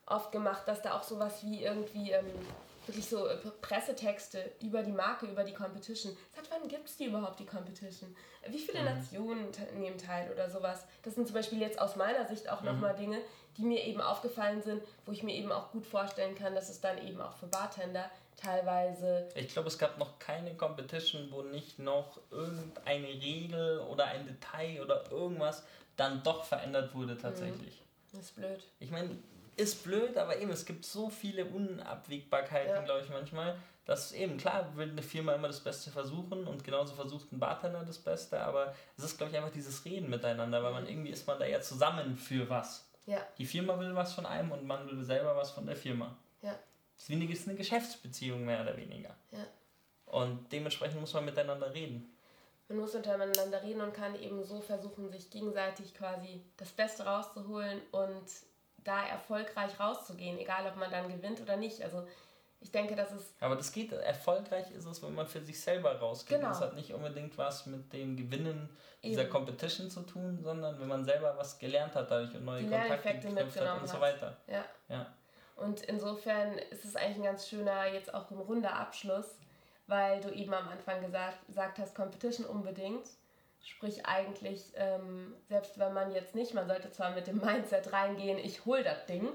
[0.05, 2.25] oft gemacht, dass da auch sowas wie irgendwie ähm,
[2.87, 6.15] wirklich so äh, Pressetexte über die Marke, über die Competition.
[6.35, 8.15] Seit wann gibt es die überhaupt, die Competition?
[8.47, 8.85] Wie viele mhm.
[8.85, 10.85] Nationen nehmen teil oder sowas?
[11.03, 12.67] Das sind zum Beispiel jetzt aus meiner Sicht auch mhm.
[12.67, 13.19] nochmal Dinge,
[13.57, 16.81] die mir eben aufgefallen sind, wo ich mir eben auch gut vorstellen kann, dass es
[16.81, 19.29] dann eben auch für Bartender teilweise.
[19.35, 24.81] Ich glaube, es gab noch keine Competition, wo nicht noch irgendeine Regel oder ein Detail
[24.81, 25.63] oder irgendwas
[25.95, 27.79] dann doch verändert wurde tatsächlich.
[27.79, 27.85] Mhm.
[28.11, 28.63] Das ist blöd.
[28.79, 29.17] Ich meine,
[29.57, 32.81] ist blöd, aber eben, es gibt so viele Unabwägbarkeiten, ja.
[32.81, 36.93] glaube ich, manchmal, dass eben, klar, will eine Firma immer das Beste versuchen und genauso
[36.93, 40.73] versucht ein Bartender das Beste, aber es ist, glaube ich, einfach dieses Reden miteinander, weil
[40.73, 40.89] man mhm.
[40.89, 42.89] irgendwie ist man da ja zusammen für was.
[43.05, 43.19] Ja.
[43.37, 46.17] Die Firma will was von einem und man will selber was von der Firma.
[46.41, 46.57] Ja.
[46.97, 49.15] Es ist eine Geschäftsbeziehung mehr oder weniger.
[49.31, 49.45] Ja.
[50.05, 52.11] Und dementsprechend muss man miteinander reden.
[52.67, 57.79] Man muss miteinander reden und kann eben so versuchen, sich gegenseitig quasi das Beste rauszuholen
[57.91, 58.25] und
[58.85, 61.83] da erfolgreich rauszugehen, egal ob man dann gewinnt oder nicht.
[61.83, 62.07] Also
[62.61, 63.33] ich denke, dass es.
[63.41, 66.37] Aber das geht, erfolgreich ist es, wenn man für sich selber rausgeht.
[66.37, 66.49] Genau.
[66.49, 68.69] Das hat nicht unbedingt was mit dem Gewinnen
[69.03, 69.29] dieser Eben.
[69.29, 73.13] Competition zu tun, sondern wenn man selber was gelernt hat dadurch und neue Die Kontakte
[73.13, 74.37] geknüpft hat und so weiter.
[74.47, 74.65] Ja.
[74.87, 75.13] ja.
[75.55, 79.39] Und insofern ist es eigentlich ein ganz schöner, jetzt auch ein runder Abschluss,
[79.87, 83.07] weil du eben am Anfang gesagt, gesagt hast, Competition unbedingt.
[83.65, 88.37] Sprich eigentlich, ähm, selbst wenn man jetzt nicht, man sollte zwar mit dem Mindset reingehen,
[88.37, 89.27] ich hol das Ding,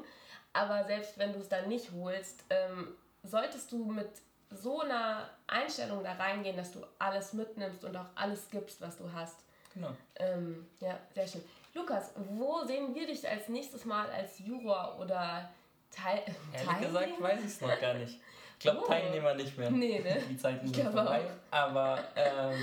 [0.52, 4.08] aber selbst wenn du es dann nicht holst, ähm, solltest du mit
[4.50, 9.12] so einer Einstellung da reingehen, dass du alles mitnimmst und auch alles gibst, was du
[9.12, 9.36] hast.
[9.74, 9.90] Genau.
[10.16, 11.42] Ähm, ja, sehr schön.
[11.74, 15.50] Lukas, wo sehen wir dich als nächstes Mal als Juror oder
[15.90, 16.22] Teil
[16.52, 17.00] Ehrlich Teilnehmer?
[17.00, 18.20] gesagt weiß ich es noch gar nicht.
[18.54, 18.86] Ich glaube, oh.
[18.86, 19.70] Teilnehmer nicht mehr.
[19.70, 20.22] Nee, ne?
[20.28, 21.22] Die Zeiten sind vorbei.
[21.50, 22.54] Aber ähm,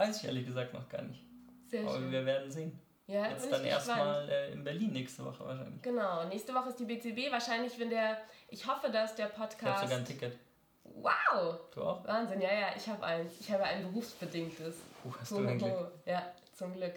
[0.00, 1.20] Weiß ich ehrlich gesagt noch gar nicht.
[1.68, 2.10] Sehr Aber schön.
[2.10, 2.80] wir werden sehen.
[3.06, 5.82] Ja, Jetzt dann erstmal äh, in Berlin nächste Woche wahrscheinlich.
[5.82, 7.30] Genau, nächste Woche ist die BCB.
[7.30, 8.18] Wahrscheinlich, wenn der.
[8.48, 9.60] Ich hoffe, dass der Podcast.
[9.62, 10.38] Ich habe sogar ein Ticket.
[10.84, 11.60] Wow!
[11.74, 12.06] Du auch?
[12.06, 13.32] Wahnsinn, ja, ja, ich habe eins.
[13.40, 14.76] Ich habe ein berufsbedingtes.
[15.04, 15.92] Uh, hast du ein Glück.
[16.06, 16.94] Ja, zum Glück.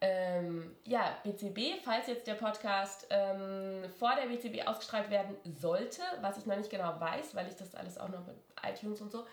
[0.00, 6.38] Ähm, ja, BCB, falls jetzt der Podcast ähm, vor der BCB ausgestrahlt werden sollte, was
[6.38, 8.36] ich noch nicht genau weiß, weil ich das alles auch noch mit
[8.66, 9.24] iTunes und so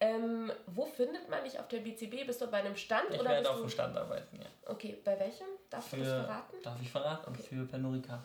[0.00, 2.26] ähm, wo findet man dich auf der BCB?
[2.26, 3.10] Bist du bei einem Stand?
[3.10, 4.46] Ich oder werde auf dem Stand arbeiten, ja.
[4.66, 5.46] Okay, bei welchem?
[5.70, 6.56] Darfst du das verraten?
[6.62, 7.32] Darf ich verraten?
[7.32, 7.42] Okay.
[7.42, 8.24] Für Penorica.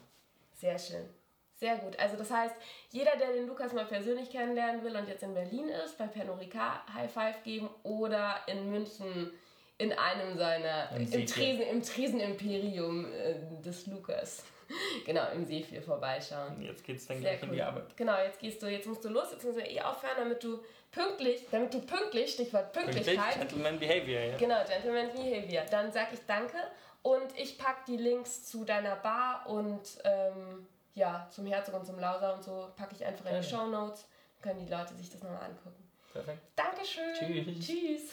[0.53, 1.09] Sehr schön.
[1.55, 1.97] Sehr gut.
[1.97, 2.55] Also das heißt,
[2.91, 6.83] jeder, der den Lukas mal persönlich kennenlernen will und jetzt in Berlin ist, bei Penorica
[6.93, 9.31] High Five geben oder in München
[9.77, 14.43] in einem seiner, im, im, Tresen, im Tresenimperium äh, des Lukas.
[15.05, 16.61] genau, im Seefil vorbeischauen.
[16.61, 17.49] Jetzt geht's dann Sehr gleich cool.
[17.49, 17.97] in die Arbeit.
[17.97, 20.59] Genau, jetzt gehst du, jetzt musst du los, jetzt müssen wir eh aufhören, damit du
[20.93, 23.17] pünktlich, damit du pünktlich, Stichwort Pünktlichkeit.
[23.17, 24.37] Pünktlich, Gentleman Behavior, ja.
[24.37, 25.63] Genau, Gentleman Behavior.
[25.69, 26.57] Dann sag ich danke
[27.01, 31.99] und ich pack die Links zu deiner Bar und ähm, ja, zum Herzog und zum
[31.99, 34.05] Lauser und so packe ich einfach in die Show Notes.
[34.41, 35.83] Dann können die Leute sich das nochmal angucken.
[36.13, 36.41] Perfekt.
[36.55, 37.13] Dankeschön.
[37.15, 37.65] Tschüss.
[37.65, 38.11] Tschüss.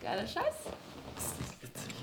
[0.00, 0.54] Geiler Scheiß.
[1.14, 1.94] Das ist witzig.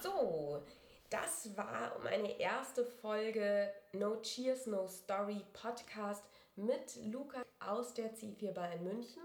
[0.00, 0.62] So,
[1.10, 6.22] das war meine erste Folge No Cheers, No Story Podcast
[6.54, 9.22] mit Luca aus der C4 Bar in München.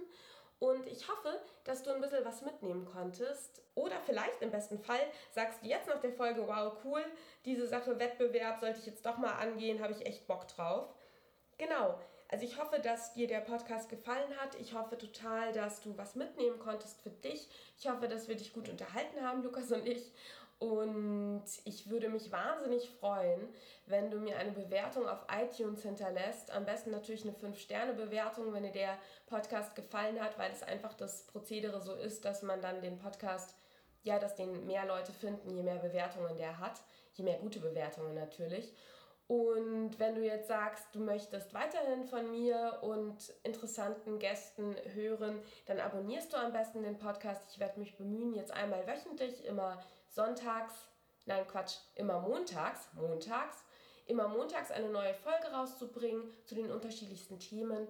[0.59, 3.61] Und ich hoffe, dass du ein bisschen was mitnehmen konntest.
[3.75, 5.01] Oder vielleicht im besten Fall
[5.31, 7.03] sagst du jetzt nach der Folge, wow, cool,
[7.43, 10.87] diese Sache Wettbewerb sollte ich jetzt doch mal angehen, habe ich echt Bock drauf.
[11.57, 11.99] Genau.
[12.29, 14.55] Also ich hoffe, dass dir der Podcast gefallen hat.
[14.55, 17.49] Ich hoffe total, dass du was mitnehmen konntest für dich.
[17.77, 20.13] Ich hoffe, dass wir dich gut unterhalten haben, Lukas und ich.
[20.59, 23.47] Und ich würde mich wahnsinnig freuen,
[23.85, 26.51] wenn du mir eine Bewertung auf iTunes hinterlässt.
[26.51, 31.25] Am besten natürlich eine 5-Sterne-Bewertung, wenn dir der Podcast gefallen hat, weil es einfach das
[31.27, 33.55] Prozedere so ist, dass man dann den Podcast,
[34.03, 36.81] ja, dass den mehr Leute finden, je mehr Bewertungen der hat,
[37.13, 38.73] je mehr gute Bewertungen natürlich.
[39.27, 45.79] Und wenn du jetzt sagst, du möchtest weiterhin von mir und interessanten Gästen hören, dann
[45.79, 47.43] abonnierst du am besten den Podcast.
[47.51, 49.79] Ich werde mich bemühen, jetzt einmal wöchentlich, immer
[50.19, 50.73] sonntags,
[51.25, 53.63] nein Quatsch, immer montags, montags,
[54.05, 57.87] immer montags eine neue Folge rauszubringen zu den unterschiedlichsten Themen.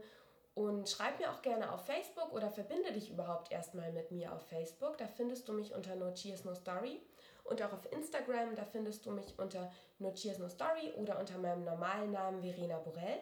[0.53, 4.45] Und schreib mir auch gerne auf Facebook oder verbinde dich überhaupt erstmal mit mir auf
[4.47, 4.97] Facebook.
[4.97, 7.01] Da findest du mich unter No Cheers No Story.
[7.45, 11.37] Und auch auf Instagram, da findest du mich unter No Cheers No Story oder unter
[11.37, 13.21] meinem normalen Namen Verena Borell.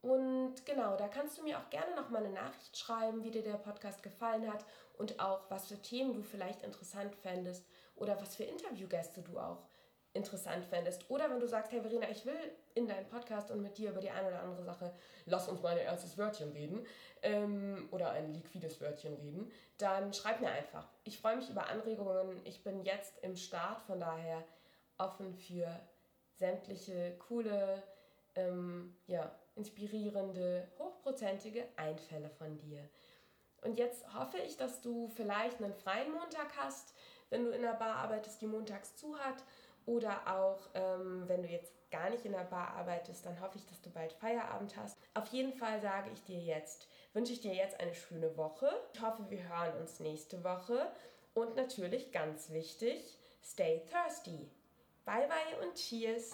[0.00, 3.42] Und genau, da kannst du mir auch gerne noch mal eine Nachricht schreiben, wie dir
[3.42, 4.64] der Podcast gefallen hat
[4.96, 7.64] und auch was für Themen du vielleicht interessant fändest
[8.00, 9.62] oder was für Interviewgäste du auch
[10.14, 11.08] interessant fändest.
[11.10, 12.38] Oder wenn du sagst, hey Verena, ich will
[12.74, 14.94] in deinen Podcast und mit dir über die eine oder andere Sache,
[15.26, 16.86] lass uns mal ein erstes Wörtchen reden
[17.22, 20.88] ähm, oder ein liquides Wörtchen reden, dann schreib mir einfach.
[21.04, 22.40] Ich freue mich über Anregungen.
[22.44, 24.44] Ich bin jetzt im Start, von daher
[24.96, 25.68] offen für
[26.34, 27.82] sämtliche coole,
[28.34, 32.88] ähm, ja, inspirierende, hochprozentige Einfälle von dir.
[33.62, 36.94] Und jetzt hoffe ich, dass du vielleicht einen freien Montag hast,
[37.30, 39.42] wenn du in der Bar arbeitest, die montags zu hat.
[39.86, 43.66] Oder auch, ähm, wenn du jetzt gar nicht in der Bar arbeitest, dann hoffe ich,
[43.66, 44.98] dass du bald Feierabend hast.
[45.14, 48.68] Auf jeden Fall sage ich dir jetzt, wünsche ich dir jetzt eine schöne Woche.
[48.92, 50.92] Ich hoffe, wir hören uns nächste Woche.
[51.32, 54.50] Und natürlich ganz wichtig, stay thirsty.
[55.04, 56.32] Bye bye und cheers.